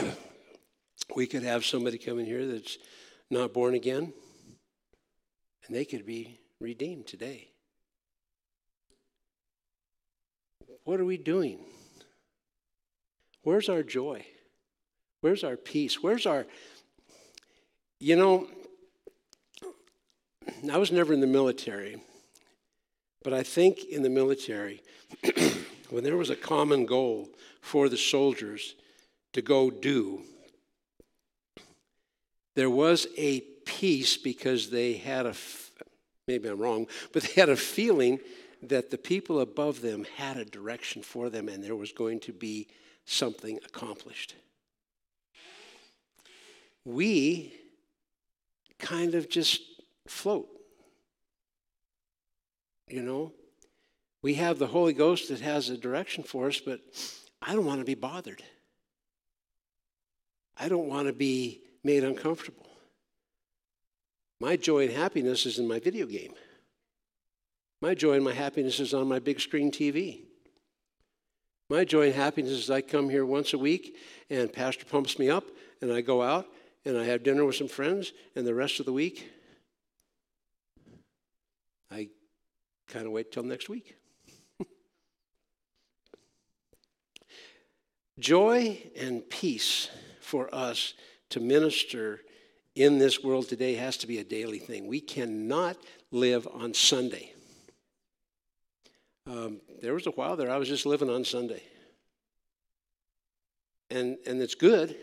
we 1.16 1.28
could 1.28 1.44
have 1.44 1.64
somebody 1.64 2.00
come 2.00 2.18
in 2.18 2.26
here 2.26 2.48
that's 2.48 2.80
not 3.30 3.54
born 3.54 3.76
again, 3.76 4.14
and 5.68 5.76
they 5.76 5.86
could 5.86 6.08
be 6.08 6.40
redeemed 6.60 7.08
today. 7.08 7.50
What 10.84 11.00
are 11.00 11.06
we 11.06 11.18
doing? 11.18 11.60
Where's 13.44 13.70
our 13.70 13.84
joy? 13.84 14.26
Where's 15.22 15.44
our 15.44 15.56
peace? 15.56 16.02
Where's 16.02 16.26
our. 16.26 16.46
You 18.00 18.16
know, 18.16 18.48
I 20.72 20.78
was 20.78 20.92
never 20.92 21.14
in 21.14 21.22
the 21.22 21.28
military, 21.28 22.02
but 23.24 23.34
I 23.34 23.44
think 23.44 23.86
in 23.86 24.04
the 24.04 24.10
military, 24.10 24.82
when 25.90 26.04
there 26.04 26.18
was 26.18 26.30
a 26.30 26.36
common 26.36 26.86
goal 26.86 27.30
for 27.62 27.90
the 27.90 27.98
soldiers 27.98 28.76
to 29.34 29.42
go 29.42 29.70
do, 29.70 30.24
there 32.56 32.70
was 32.70 33.08
a 33.18 33.42
peace 33.66 34.18
because 34.18 34.70
they 34.70 34.94
had 34.94 35.26
a 35.26 35.34
maybe 36.30 36.48
I'm 36.48 36.60
wrong, 36.60 36.86
but 37.12 37.24
they 37.24 37.42
had 37.42 37.50
a 37.50 37.56
feeling 37.56 38.20
that 38.62 38.92
the 38.92 39.00
people 39.00 39.40
above 39.40 39.82
them 39.82 40.06
had 40.16 40.38
a 40.38 40.46
direction 40.46 41.02
for 41.02 41.28
them 41.28 41.50
and 41.50 41.64
there 41.64 41.76
was 41.76 41.92
going 41.92 42.20
to 42.20 42.32
be 42.32 42.68
something 43.06 43.58
accomplished. 43.66 44.36
We 46.86 47.56
kind 48.78 49.16
of 49.16 49.28
just 49.28 49.62
float. 50.08 50.48
You 52.88 53.02
know, 53.02 53.34
we 54.22 54.36
have 54.36 54.60
the 54.60 54.68
Holy 54.68 54.94
Ghost 54.94 55.30
that 55.30 55.42
has 55.42 55.70
a 55.70 55.78
direction 55.78 56.24
for 56.24 56.48
us, 56.48 56.60
but 56.60 56.80
I 57.42 57.56
don't 57.56 57.66
want 57.66 57.80
to 57.80 57.86
be 57.86 57.96
bothered. 57.96 58.44
I 60.58 60.70
don't 60.70 60.90
want 60.90 61.08
to 61.08 61.14
be 61.14 61.62
made 61.84 62.04
uncomfortable. 62.04 62.69
My 64.40 64.56
joy 64.56 64.86
and 64.86 64.94
happiness 64.94 65.46
is 65.46 65.60
in 65.60 65.68
my 65.68 65.80
video 65.80 66.06
game. 66.06 66.34
My 67.82 67.94
joy 67.94 68.14
and 68.14 68.24
my 68.24 68.34
happiness 68.34 68.80
is 68.80 68.94
on 68.94 69.08
my 69.08 69.20
big 69.20 69.40
screen 69.40 69.72
TV. 69.72 70.24
My 71.70 71.86
joy 71.86 72.08
and 72.08 72.16
happiness 72.16 72.54
is 72.54 72.70
I 72.70 72.82
come 72.82 73.10
here 73.10 73.26
once 73.26 73.54
a 73.54 73.58
week 73.58 73.98
and 74.30 74.52
Pastor 74.52 74.86
pumps 74.86 75.20
me 75.20 75.30
up 75.30 75.46
and 75.82 75.92
I 75.92 76.02
go 76.02 76.22
out 76.22 76.48
and 76.86 76.98
I 76.98 77.06
have 77.06 77.24
dinner 77.24 77.46
with 77.46 77.56
some 77.56 77.68
friends 77.68 78.12
and 78.36 78.46
the 78.46 78.56
rest 78.56 78.80
of 78.80 78.86
the 78.86 78.94
week 78.94 79.30
I 81.92 82.10
kind 82.88 83.06
of 83.06 83.12
wait 83.12 83.32
till 83.32 83.44
next 83.44 83.70
week. 83.70 83.96
joy 88.20 88.80
and 88.96 89.28
peace 89.30 89.90
for 90.22 90.54
us 90.54 90.94
to 91.30 91.40
minister 91.40 92.22
in 92.76 92.98
this 92.98 93.24
world 93.24 93.50
today 93.50 93.76
has 93.76 93.98
to 93.98 94.08
be 94.08 94.20
a 94.20 94.24
daily 94.24 94.60
thing. 94.60 94.88
We 94.88 95.02
cannot 95.02 95.78
live 96.12 96.48
on 96.54 96.74
Sunday. 96.74 97.34
Um, 99.28 99.62
there 99.82 99.94
was 99.94 100.08
a 100.08 100.12
while 100.12 100.36
there 100.36 100.50
I 100.50 100.58
was 100.58 100.68
just 100.68 100.86
living 100.86 101.10
on 101.10 101.24
Sunday. 101.24 101.62
And, 103.92 104.18
and 104.26 104.42
it's 104.42 104.56
good, 104.56 104.96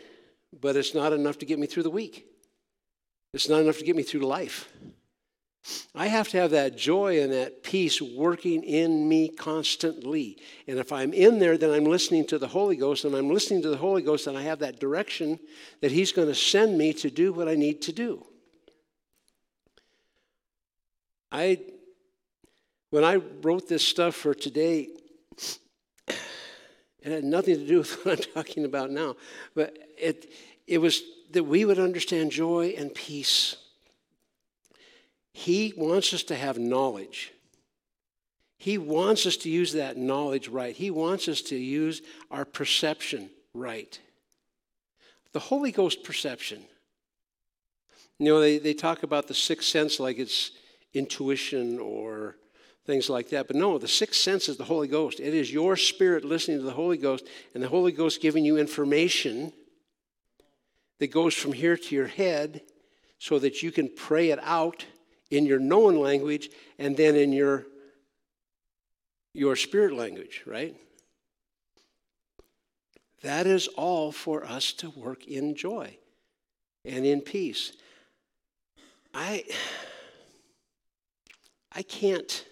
but 0.59 0.75
it's 0.75 0.93
not 0.93 1.13
enough 1.13 1.37
to 1.39 1.45
get 1.45 1.59
me 1.59 1.67
through 1.67 1.83
the 1.83 1.89
week. 1.89 2.25
It's 3.33 3.49
not 3.49 3.61
enough 3.61 3.77
to 3.79 3.83
get 3.83 3.95
me 3.95 4.03
through 4.03 4.21
life. 4.21 4.69
I 5.93 6.07
have 6.07 6.29
to 6.29 6.37
have 6.37 6.51
that 6.51 6.77
joy 6.77 7.21
and 7.21 7.31
that 7.33 7.63
peace 7.63 8.01
working 8.01 8.63
in 8.63 9.07
me 9.07 9.29
constantly. 9.29 10.37
And 10.67 10.79
if 10.79 10.91
I'm 10.91 11.13
in 11.13 11.39
there, 11.39 11.57
then 11.57 11.71
I'm 11.71 11.85
listening 11.85 12.25
to 12.27 12.37
the 12.37 12.47
Holy 12.47 12.75
Ghost, 12.75 13.03
and 13.03 13.15
I'm 13.15 13.29
listening 13.29 13.61
to 13.63 13.69
the 13.69 13.77
Holy 13.77 14.01
Ghost, 14.01 14.27
and 14.27 14.37
I 14.37 14.43
have 14.43 14.59
that 14.59 14.79
direction 14.79 15.39
that 15.81 15.91
He's 15.91 16.11
going 16.11 16.27
to 16.27 16.35
send 16.35 16.77
me 16.77 16.93
to 16.93 17.09
do 17.09 17.33
what 17.33 17.47
I 17.47 17.55
need 17.55 17.81
to 17.83 17.91
do. 17.91 18.25
I, 21.31 21.59
when 22.89 23.03
I 23.03 23.15
wrote 23.15 23.67
this 23.67 23.85
stuff 23.85 24.15
for 24.15 24.33
today, 24.33 24.87
it 26.07 27.11
had 27.11 27.23
nothing 27.23 27.55
to 27.55 27.67
do 27.67 27.79
with 27.79 27.91
what 28.05 28.19
I'm 28.19 28.33
talking 28.33 28.63
about 28.65 28.91
now, 28.91 29.15
but 29.53 29.77
it, 29.97 30.31
it 30.65 30.77
was 30.77 31.01
that 31.31 31.43
we 31.43 31.65
would 31.65 31.79
understand 31.79 32.31
joy 32.31 32.73
and 32.77 32.93
peace. 32.93 33.55
He 35.37 35.71
wants 35.77 36.15
us 36.15 36.23
to 36.23 36.35
have 36.35 36.57
knowledge. 36.57 37.31
He 38.57 38.79
wants 38.79 39.27
us 39.27 39.37
to 39.37 39.51
use 39.51 39.73
that 39.73 39.95
knowledge 39.95 40.47
right. 40.47 40.75
He 40.75 40.89
wants 40.89 41.27
us 41.27 41.41
to 41.43 41.55
use 41.55 42.01
our 42.31 42.43
perception 42.43 43.29
right. 43.53 43.99
The 45.33 45.39
Holy 45.39 45.71
Ghost 45.71 46.03
perception. 46.03 46.63
You 48.17 48.25
know, 48.25 48.39
they, 48.41 48.57
they 48.57 48.73
talk 48.73 49.03
about 49.03 49.27
the 49.27 49.35
sixth 49.35 49.69
sense 49.69 49.99
like 49.99 50.17
it's 50.17 50.53
intuition 50.95 51.77
or 51.77 52.37
things 52.87 53.07
like 53.07 53.29
that. 53.29 53.45
But 53.45 53.57
no, 53.57 53.77
the 53.77 53.87
sixth 53.87 54.19
sense 54.19 54.49
is 54.49 54.57
the 54.57 54.63
Holy 54.63 54.87
Ghost. 54.87 55.19
It 55.19 55.35
is 55.35 55.53
your 55.53 55.77
spirit 55.77 56.25
listening 56.25 56.57
to 56.57 56.63
the 56.63 56.71
Holy 56.71 56.97
Ghost 56.97 57.27
and 57.53 57.61
the 57.61 57.69
Holy 57.69 57.91
Ghost 57.91 58.21
giving 58.21 58.43
you 58.43 58.57
information 58.57 59.53
that 60.97 61.11
goes 61.11 61.35
from 61.35 61.53
here 61.53 61.77
to 61.77 61.95
your 61.95 62.07
head 62.07 62.63
so 63.19 63.37
that 63.37 63.61
you 63.61 63.71
can 63.71 63.87
pray 63.95 64.31
it 64.31 64.39
out 64.41 64.83
in 65.29 65.45
your 65.45 65.59
known 65.59 65.95
language 65.99 66.49
and 66.77 66.95
then 66.95 67.15
in 67.15 67.31
your 67.31 67.65
your 69.33 69.55
spirit 69.55 69.93
language, 69.93 70.43
right? 70.47 70.75
That 73.21 73.45
is 73.45 73.67
all 73.67 74.11
for 74.11 74.43
us 74.45 74.73
to 74.73 74.89
work 74.89 75.27
in 75.27 75.55
joy 75.55 75.97
and 76.85 77.05
in 77.05 77.21
peace. 77.21 77.73
I 79.13 79.43
I 81.71 81.83
can't 81.83 82.45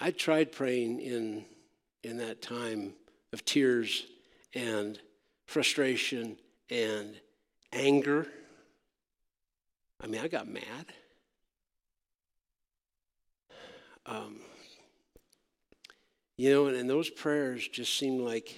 I 0.00 0.12
tried 0.12 0.52
praying 0.52 1.00
in, 1.00 1.44
in 2.04 2.18
that 2.18 2.40
time 2.40 2.94
of 3.32 3.44
tears 3.44 4.06
and 4.54 4.98
frustration 5.46 6.36
and 6.70 7.16
anger. 7.72 8.26
I 10.00 10.06
mean, 10.06 10.20
I 10.20 10.28
got 10.28 10.48
mad. 10.48 10.64
Um, 14.06 14.40
you 16.36 16.50
know, 16.50 16.66
and, 16.66 16.76
and 16.76 16.88
those 16.88 17.10
prayers 17.10 17.66
just 17.68 17.98
seemed 17.98 18.20
like 18.20 18.54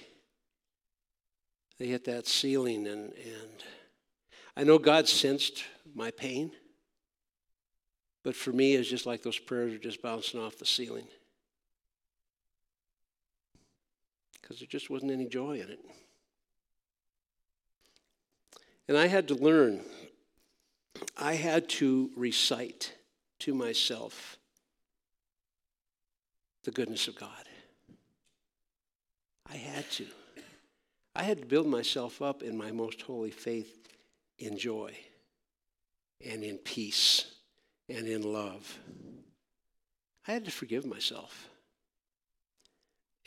they 1.77 1.87
hit 1.87 2.05
that 2.05 2.27
ceiling, 2.27 2.87
and, 2.87 3.11
and 3.13 3.63
I 4.55 4.63
know 4.63 4.77
God 4.77 5.07
sensed 5.07 5.63
my 5.93 6.11
pain, 6.11 6.51
but 8.23 8.35
for 8.35 8.51
me, 8.51 8.75
it's 8.75 8.87
just 8.87 9.05
like 9.05 9.23
those 9.23 9.39
prayers 9.39 9.73
are 9.73 9.79
just 9.79 10.01
bouncing 10.01 10.39
off 10.39 10.57
the 10.57 10.65
ceiling. 10.65 11.07
because 14.51 14.59
there 14.59 14.67
just 14.67 14.89
wasn't 14.89 15.11
any 15.11 15.25
joy 15.25 15.53
in 15.53 15.69
it. 15.69 15.79
And 18.91 18.99
I 18.99 19.07
had 19.07 19.29
to 19.29 19.35
learn, 19.35 19.79
I 21.15 21.35
had 21.35 21.69
to 21.69 22.11
recite 22.17 22.93
to 23.39 23.53
myself 23.53 24.37
the 26.65 26.71
goodness 26.71 27.07
of 27.07 27.15
God. 27.15 27.47
I 29.49 29.55
had 29.55 29.89
to. 29.91 30.07
I 31.15 31.23
had 31.23 31.37
to 31.37 31.45
build 31.45 31.67
myself 31.67 32.21
up 32.21 32.43
in 32.43 32.57
my 32.57 32.73
most 32.73 33.01
holy 33.03 33.31
faith 33.31 33.87
in 34.39 34.57
joy 34.57 34.93
and 36.19 36.43
in 36.43 36.57
peace 36.57 37.27
and 37.87 38.05
in 38.05 38.23
love. 38.23 38.77
I 40.27 40.33
had 40.33 40.43
to 40.43 40.51
forgive 40.51 40.85
myself. 40.85 41.47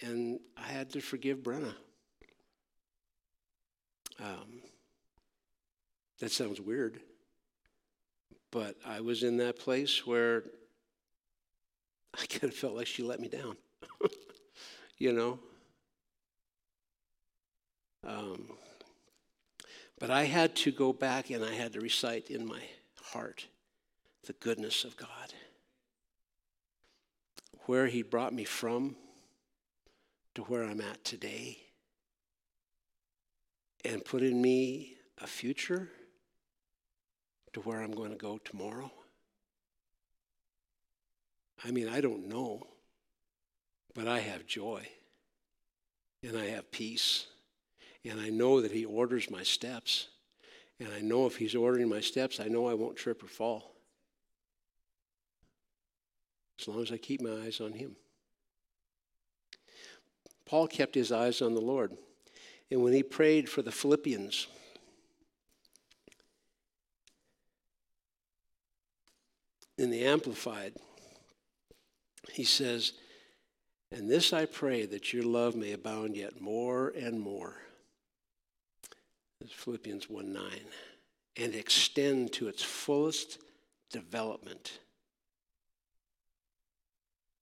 And 0.02 0.40
I 0.58 0.66
had 0.66 0.90
to 0.90 1.00
forgive 1.00 1.38
Brenna. 1.38 1.72
Um, 4.20 4.60
that 6.20 6.30
sounds 6.32 6.60
weird, 6.60 7.00
but 8.50 8.76
I 8.84 9.00
was 9.00 9.22
in 9.22 9.36
that 9.38 9.58
place 9.58 10.06
where 10.06 10.44
I 12.14 12.26
kind 12.26 12.52
of 12.52 12.54
felt 12.54 12.74
like 12.74 12.86
she 12.86 13.02
let 13.02 13.20
me 13.20 13.28
down, 13.28 13.56
you 14.98 15.12
know? 15.12 15.38
Um, 18.06 18.50
but 19.98 20.10
I 20.10 20.24
had 20.24 20.54
to 20.56 20.70
go 20.70 20.92
back 20.92 21.30
and 21.30 21.44
I 21.44 21.54
had 21.54 21.72
to 21.72 21.80
recite 21.80 22.30
in 22.30 22.46
my 22.46 22.60
heart 23.02 23.46
the 24.26 24.34
goodness 24.34 24.84
of 24.84 24.96
God. 24.96 25.08
Where 27.66 27.86
He 27.86 28.02
brought 28.02 28.34
me 28.34 28.44
from, 28.44 28.96
to 30.34 30.42
where 30.42 30.64
I'm 30.64 30.80
at 30.80 31.04
today 31.04 31.58
and 33.84 34.04
put 34.04 34.22
in 34.22 34.40
me 34.40 34.96
a 35.18 35.26
future 35.26 35.90
to 37.54 37.60
where 37.60 37.80
I'm 37.80 37.92
going 37.92 38.10
to 38.10 38.16
go 38.16 38.38
tomorrow? 38.44 38.90
I 41.64 41.70
mean, 41.70 41.88
I 41.88 42.00
don't 42.00 42.28
know, 42.28 42.66
but 43.94 44.06
I 44.06 44.20
have 44.20 44.46
joy 44.46 44.86
and 46.22 46.36
I 46.36 46.46
have 46.46 46.70
peace. 46.70 47.26
And 48.04 48.20
I 48.20 48.28
know 48.28 48.60
that 48.60 48.70
He 48.70 48.84
orders 48.84 49.30
my 49.30 49.42
steps. 49.42 50.08
And 50.78 50.88
I 50.92 51.00
know 51.00 51.26
if 51.26 51.36
He's 51.36 51.54
ordering 51.54 51.88
my 51.88 52.00
steps, 52.00 52.38
I 52.38 52.48
know 52.48 52.68
I 52.68 52.74
won't 52.74 52.96
trip 52.96 53.22
or 53.22 53.28
fall. 53.28 53.72
As 56.60 56.68
long 56.68 56.82
as 56.82 56.92
I 56.92 56.98
keep 56.98 57.22
my 57.22 57.44
eyes 57.44 57.60
on 57.60 57.72
Him. 57.72 57.96
Paul 60.46 60.68
kept 60.68 60.94
his 60.94 61.10
eyes 61.10 61.40
on 61.42 61.54
the 61.54 61.60
Lord. 61.60 61.96
And 62.70 62.82
when 62.82 62.92
he 62.92 63.02
prayed 63.02 63.48
for 63.48 63.62
the 63.62 63.72
Philippians, 63.72 64.46
in 69.78 69.90
the 69.90 70.04
Amplified, 70.04 70.74
he 72.32 72.44
says, 72.44 72.92
And 73.90 74.08
this 74.08 74.32
I 74.32 74.46
pray 74.46 74.86
that 74.86 75.12
your 75.12 75.24
love 75.24 75.56
may 75.56 75.72
abound 75.72 76.16
yet 76.16 76.40
more 76.40 76.92
and 76.96 77.20
more. 77.20 77.56
Philippians 79.48 80.08
1 80.08 80.32
9. 80.32 80.44
And 81.36 81.54
extend 81.54 82.32
to 82.34 82.48
its 82.48 82.62
fullest 82.62 83.38
development. 83.90 84.78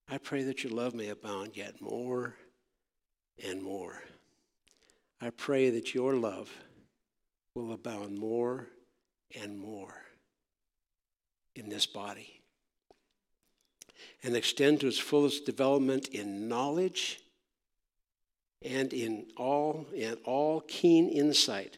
I 0.08 0.18
pray 0.18 0.42
that 0.44 0.64
your 0.64 0.72
love 0.72 0.94
may 0.94 1.08
abound 1.08 1.56
yet 1.56 1.80
more 1.80 2.34
and 3.46 3.62
more. 3.62 4.02
I 5.20 5.30
pray 5.30 5.70
that 5.70 5.94
your 5.94 6.14
love 6.14 6.50
will 7.54 7.72
abound 7.72 8.18
more 8.18 8.68
and 9.40 9.56
more 9.58 9.94
in 11.54 11.68
this 11.68 11.86
body 11.86 12.40
and 14.22 14.36
extend 14.36 14.80
to 14.80 14.86
its 14.86 14.98
fullest 14.98 15.44
development 15.44 16.08
in 16.08 16.48
knowledge 16.48 17.20
and 18.62 18.92
in 18.92 19.26
all 19.36 19.86
and 19.96 20.16
all 20.24 20.60
keen 20.62 21.08
insight 21.08 21.76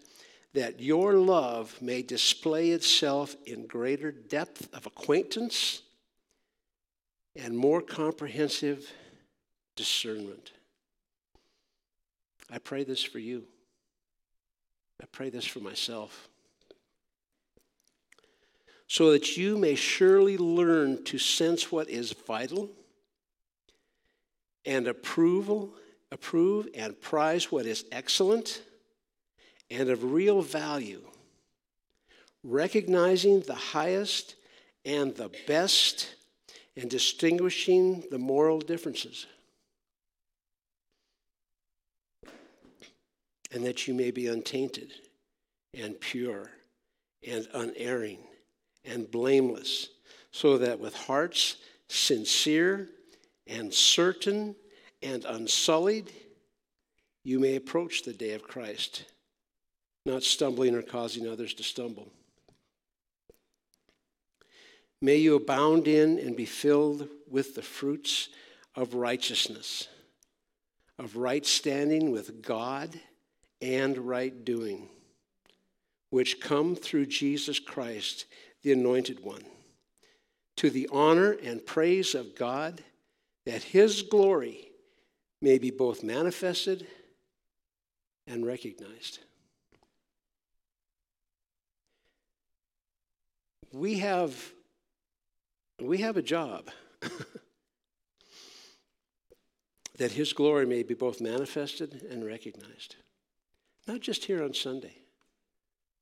that 0.52 0.80
your 0.80 1.14
love 1.14 1.80
may 1.80 2.02
display 2.02 2.70
itself 2.70 3.34
in 3.46 3.66
greater 3.66 4.12
depth 4.12 4.72
of 4.74 4.86
acquaintance 4.86 5.82
and 7.34 7.56
more 7.56 7.80
comprehensive 7.80 8.92
discernment 9.74 10.52
I 12.50 12.58
pray 12.58 12.84
this 12.84 13.02
for 13.02 13.18
you. 13.18 13.44
I 15.02 15.06
pray 15.10 15.30
this 15.30 15.44
for 15.44 15.60
myself. 15.60 16.28
So 18.94 19.10
that 19.10 19.36
you 19.36 19.58
may 19.58 19.74
surely 19.74 20.38
learn 20.38 21.02
to 21.06 21.18
sense 21.18 21.72
what 21.72 21.90
is 21.90 22.12
vital 22.12 22.70
and 24.64 24.86
approval, 24.86 25.74
approve 26.12 26.68
and 26.76 27.00
prize 27.00 27.50
what 27.50 27.66
is 27.66 27.86
excellent 27.90 28.62
and 29.68 29.90
of 29.90 30.12
real 30.12 30.42
value, 30.42 31.02
recognizing 32.44 33.40
the 33.40 33.56
highest 33.56 34.36
and 34.84 35.12
the 35.16 35.32
best 35.48 36.14
and 36.76 36.88
distinguishing 36.88 38.04
the 38.12 38.18
moral 38.18 38.60
differences, 38.60 39.26
and 43.50 43.66
that 43.66 43.88
you 43.88 43.92
may 43.94 44.12
be 44.12 44.28
untainted 44.28 44.92
and 45.76 45.98
pure 45.98 46.52
and 47.26 47.48
unerring 47.54 48.20
and 48.84 49.10
blameless, 49.10 49.88
so 50.30 50.58
that 50.58 50.78
with 50.78 50.94
hearts 50.94 51.56
sincere 51.88 52.88
and 53.46 53.72
certain 53.72 54.54
and 55.02 55.24
unsullied, 55.24 56.10
you 57.24 57.38
may 57.38 57.56
approach 57.56 58.02
the 58.02 58.12
day 58.12 58.32
of 58.32 58.42
Christ, 58.42 59.04
not 60.04 60.22
stumbling 60.22 60.74
or 60.74 60.82
causing 60.82 61.26
others 61.28 61.54
to 61.54 61.62
stumble. 61.62 62.08
May 65.00 65.16
you 65.16 65.36
abound 65.36 65.86
in 65.86 66.18
and 66.18 66.36
be 66.36 66.46
filled 66.46 67.08
with 67.28 67.54
the 67.54 67.62
fruits 67.62 68.30
of 68.74 68.94
righteousness, 68.94 69.88
of 70.98 71.16
right 71.16 71.44
standing 71.44 72.10
with 72.10 72.42
God 72.42 72.98
and 73.60 73.98
right 73.98 74.44
doing, 74.44 74.88
which 76.10 76.40
come 76.40 76.74
through 76.74 77.06
Jesus 77.06 77.58
Christ, 77.58 78.26
the 78.64 78.72
Anointed 78.72 79.20
One, 79.20 79.44
to 80.56 80.70
the 80.70 80.88
honor 80.90 81.30
and 81.30 81.64
praise 81.64 82.14
of 82.14 82.34
God, 82.34 82.82
that 83.44 83.62
His 83.62 84.02
glory 84.02 84.70
may 85.40 85.58
be 85.58 85.70
both 85.70 86.02
manifested 86.02 86.86
and 88.26 88.46
recognized. 88.46 89.18
We 93.70 93.98
have, 93.98 94.52
we 95.80 95.98
have 95.98 96.16
a 96.16 96.22
job 96.22 96.70
that 99.98 100.12
His 100.12 100.32
glory 100.32 100.64
may 100.64 100.82
be 100.82 100.94
both 100.94 101.20
manifested 101.20 102.06
and 102.10 102.24
recognized. 102.24 102.96
Not 103.86 104.00
just 104.00 104.24
here 104.24 104.42
on 104.42 104.54
Sunday. 104.54 105.03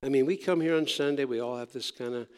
I 0.05 0.09
mean, 0.09 0.27
we 0.27 0.37
come 0.37 0.61
here 0.61 0.77
on 0.77 0.87
Sunday, 0.87 1.25
we 1.25 1.41
all 1.41 1.57
have 1.57 1.73
this 1.73 1.91
kind 1.93 2.15
of, 2.15 2.29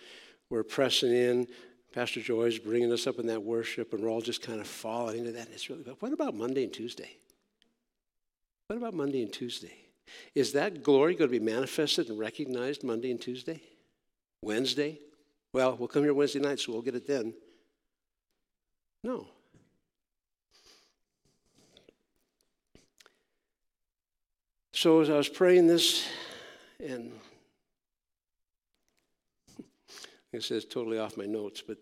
we're 0.50 0.62
pressing 0.62 1.12
in. 1.12 1.46
Pastor 1.94 2.20
Joy's 2.20 2.58
bringing 2.58 2.92
us 2.92 3.06
up 3.06 3.18
in 3.18 3.26
that 3.28 3.42
worship, 3.42 3.92
and 3.92 4.02
we're 4.02 4.10
all 4.10 4.20
just 4.20 4.42
kind 4.42 4.60
of 4.60 4.66
falling 4.66 5.20
into 5.20 5.32
that. 5.32 5.48
It's 5.52 5.70
really, 5.70 5.82
but 5.82 6.02
what 6.02 6.12
about 6.12 6.34
Monday 6.34 6.64
and 6.64 6.72
Tuesday? 6.72 7.10
What 8.66 8.76
about 8.76 8.94
Monday 8.94 9.22
and 9.22 9.32
Tuesday? 9.32 9.74
Is 10.34 10.52
that 10.52 10.82
glory 10.82 11.14
going 11.14 11.30
to 11.30 11.38
be 11.38 11.44
manifested 11.44 12.08
and 12.10 12.18
recognized 12.18 12.84
Monday 12.84 13.10
and 13.10 13.20
Tuesday? 13.20 13.62
Wednesday? 14.42 14.98
Well, 15.54 15.76
we'll 15.76 15.88
come 15.88 16.02
here 16.02 16.12
Wednesday 16.12 16.40
night, 16.40 16.58
so 16.58 16.72
we'll 16.72 16.82
get 16.82 16.96
it 16.96 17.06
then. 17.06 17.32
No. 19.02 19.28
So 24.72 25.00
as 25.00 25.08
I 25.08 25.16
was 25.16 25.28
praying 25.28 25.68
this, 25.68 26.06
and 26.84 27.12
it 30.34 30.42
says 30.42 30.64
totally 30.64 30.98
off 30.98 31.16
my 31.16 31.26
notes, 31.26 31.62
but 31.66 31.78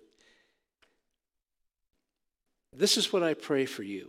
this 2.75 2.97
is 2.97 3.13
what 3.13 3.23
I 3.23 3.35
pray 3.35 3.67
for 3.67 3.83
you. 3.83 4.09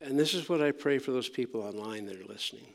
And 0.00 0.18
this 0.18 0.34
is 0.34 0.48
what 0.48 0.60
I 0.60 0.72
pray 0.72 0.98
for 0.98 1.12
those 1.12 1.28
people 1.28 1.62
online 1.62 2.06
that 2.06 2.20
are 2.20 2.24
listening. 2.24 2.66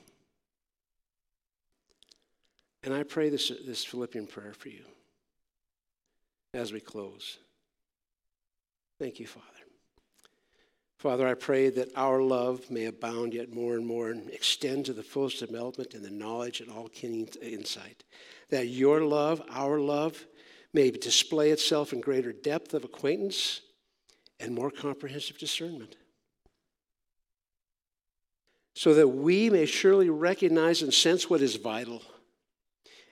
And 2.84 2.94
I 2.94 3.04
pray 3.04 3.30
this, 3.30 3.52
this 3.66 3.86
Philippian 3.86 4.28
prayer 4.28 4.54
for 4.54 4.70
you 4.70 4.84
as 6.54 6.74
we 6.74 6.80
close. 6.80 7.38
Thank 9.00 9.20
you, 9.20 9.28
Father. 9.28 9.46
Father, 11.02 11.28
I 11.28 11.34
pray 11.34 11.72
that 11.72 11.89
our 11.95 12.22
love 12.22 12.70
may 12.70 12.86
abound 12.86 13.34
yet 13.34 13.52
more 13.52 13.74
and 13.74 13.84
more 13.84 14.12
and 14.12 14.30
extend 14.30 14.86
to 14.86 14.93
the 14.93 15.02
fullest 15.02 15.39
development 15.39 15.95
in 15.95 16.04
the 16.04 16.12
knowledge 16.12 16.62
and 16.62 16.70
all 16.70 16.89
keen 16.89 17.28
insight. 17.41 18.04
That 18.52 18.68
your 18.68 19.02
love, 19.02 19.41
our 19.49 19.80
love, 19.80 20.24
may 20.76 20.91
display 20.91 21.49
itself 21.49 21.91
in 21.91 22.02
greater 22.02 22.32
depth 22.32 22.76
of 22.76 22.84
acquaintance 22.84 23.62
and 24.39 24.54
more 24.54 24.70
comprehensive 24.70 25.39
discernment. 25.39 25.95
So 28.76 28.93
that 28.93 29.08
we 29.08 29.49
may 29.49 29.66
surely 29.66 30.12
recognize 30.12 30.84
and 30.84 30.93
sense 30.93 31.28
what 31.28 31.41
is 31.41 31.56
vital 31.56 32.04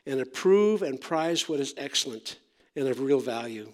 and 0.05 0.21
approve 0.21 0.83
and 0.83 1.01
prize 1.01 1.49
what 1.49 1.59
is 1.59 1.73
excellent 1.75 2.37
and 2.75 2.87
of 2.87 2.99
real 2.99 3.19
value 3.19 3.71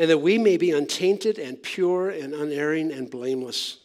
and 0.00 0.08
that 0.08 0.16
we 0.16 0.38
may 0.38 0.56
be 0.56 0.70
untainted 0.70 1.38
and 1.38 1.62
pure 1.62 2.08
and 2.08 2.32
unerring 2.32 2.90
and 2.90 3.10
blameless, 3.10 3.76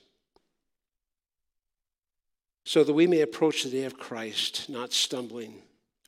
so 2.64 2.86
that 2.86 2.94
we 2.94 3.06
may 3.06 3.20
approach 3.20 3.64
the 3.64 3.70
day 3.70 3.84
of 3.84 3.98
Christ, 3.98 4.70
not 4.70 4.94
stumbling 4.94 5.56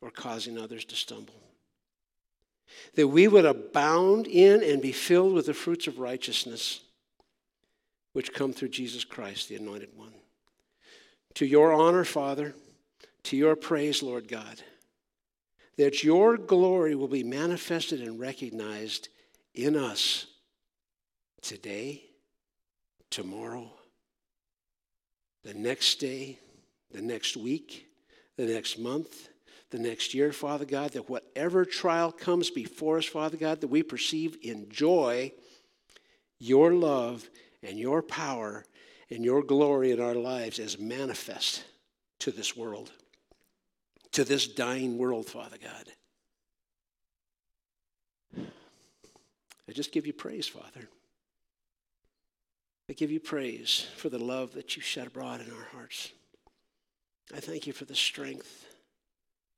or 0.01 0.09
causing 0.09 0.57
others 0.57 0.85
to 0.85 0.95
stumble. 0.95 1.33
That 2.95 3.09
we 3.09 3.27
would 3.27 3.43
abound 3.43 4.27
in 4.27 4.63
and 4.63 4.81
be 4.81 4.93
filled 4.93 5.33
with 5.33 5.47
the 5.47 5.53
fruits 5.53 5.87
of 5.87 5.99
righteousness 5.99 6.79
which 8.13 8.33
come 8.33 8.53
through 8.53 8.69
Jesus 8.69 9.03
Christ, 9.03 9.49
the 9.49 9.57
Anointed 9.57 9.89
One. 9.93 10.13
To 11.33 11.45
your 11.45 11.73
honor, 11.73 12.05
Father, 12.05 12.55
to 13.23 13.35
your 13.35 13.57
praise, 13.57 14.01
Lord 14.01 14.29
God, 14.29 14.63
that 15.75 16.01
your 16.01 16.37
glory 16.37 16.95
will 16.95 17.09
be 17.09 17.25
manifested 17.25 17.99
and 17.99 18.17
recognized 18.17 19.09
in 19.57 19.75
us 19.75 20.27
today, 21.41 22.03
tomorrow, 23.09 23.71
the 25.43 25.53
next 25.53 25.99
day, 25.99 26.37
the 26.91 27.01
next 27.01 27.35
week, 27.35 27.87
the 28.37 28.45
next 28.45 28.77
month, 28.77 29.29
the 29.71 29.79
next 29.79 30.13
year, 30.13 30.31
Father 30.31 30.65
God, 30.65 30.91
that 30.91 31.09
whatever 31.09 31.65
trial 31.65 32.11
comes 32.11 32.49
before 32.49 32.99
us, 32.99 33.05
Father 33.05 33.35
God, 33.35 33.61
that 33.61 33.67
we 33.67 33.83
perceive 33.83 34.37
in 34.43 34.69
joy 34.69 35.31
your 36.39 36.73
love 36.73 37.27
and 37.63 37.79
your 37.79 38.01
power 38.01 38.63
and 39.09 39.25
your 39.25 39.41
glory 39.41 39.91
in 39.91 39.99
our 39.99 40.15
lives 40.15 40.59
as 40.59 40.77
manifest 40.77 41.63
to 42.19 42.31
this 42.31 42.55
world, 42.55 42.91
to 44.11 44.23
this 44.23 44.47
dying 44.47 44.97
world, 44.97 45.25
Father 45.25 45.57
God. 45.61 45.91
I 49.69 49.73
just 49.73 49.91
give 49.91 50.07
you 50.07 50.13
praise, 50.13 50.47
Father. 50.47 50.87
I 52.89 52.93
give 52.93 53.11
you 53.11 53.19
praise 53.19 53.85
for 53.97 54.09
the 54.09 54.19
love 54.19 54.53
that 54.53 54.75
you 54.75 54.81
shed 54.81 55.07
abroad 55.07 55.41
in 55.41 55.51
our 55.51 55.67
hearts. 55.73 56.11
I 57.35 57.39
thank 57.39 57.67
you 57.67 57.73
for 57.73 57.85
the 57.85 57.95
strength 57.95 58.65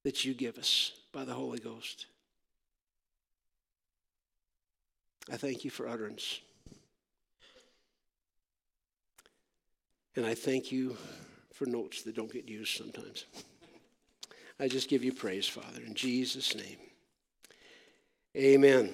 that 0.03 0.25
you 0.25 0.33
give 0.33 0.57
us 0.57 0.93
by 1.11 1.25
the 1.25 1.33
Holy 1.33 1.59
Ghost. 1.59 2.07
I 5.31 5.37
thank 5.37 5.63
you 5.63 5.69
for 5.69 5.87
utterance. 5.87 6.39
And 10.15 10.25
I 10.25 10.33
thank 10.33 10.71
you 10.71 10.97
for 11.53 11.67
notes 11.67 12.01
that 12.01 12.15
don't 12.15 12.31
get 12.31 12.49
used 12.49 12.75
sometimes. 12.75 13.25
I 14.59 14.67
just 14.67 14.89
give 14.89 15.03
you 15.03 15.13
praise, 15.13 15.47
Father, 15.47 15.81
in 15.85 15.93
Jesus' 15.93 16.55
name. 16.55 16.77
Amen. 18.35 18.93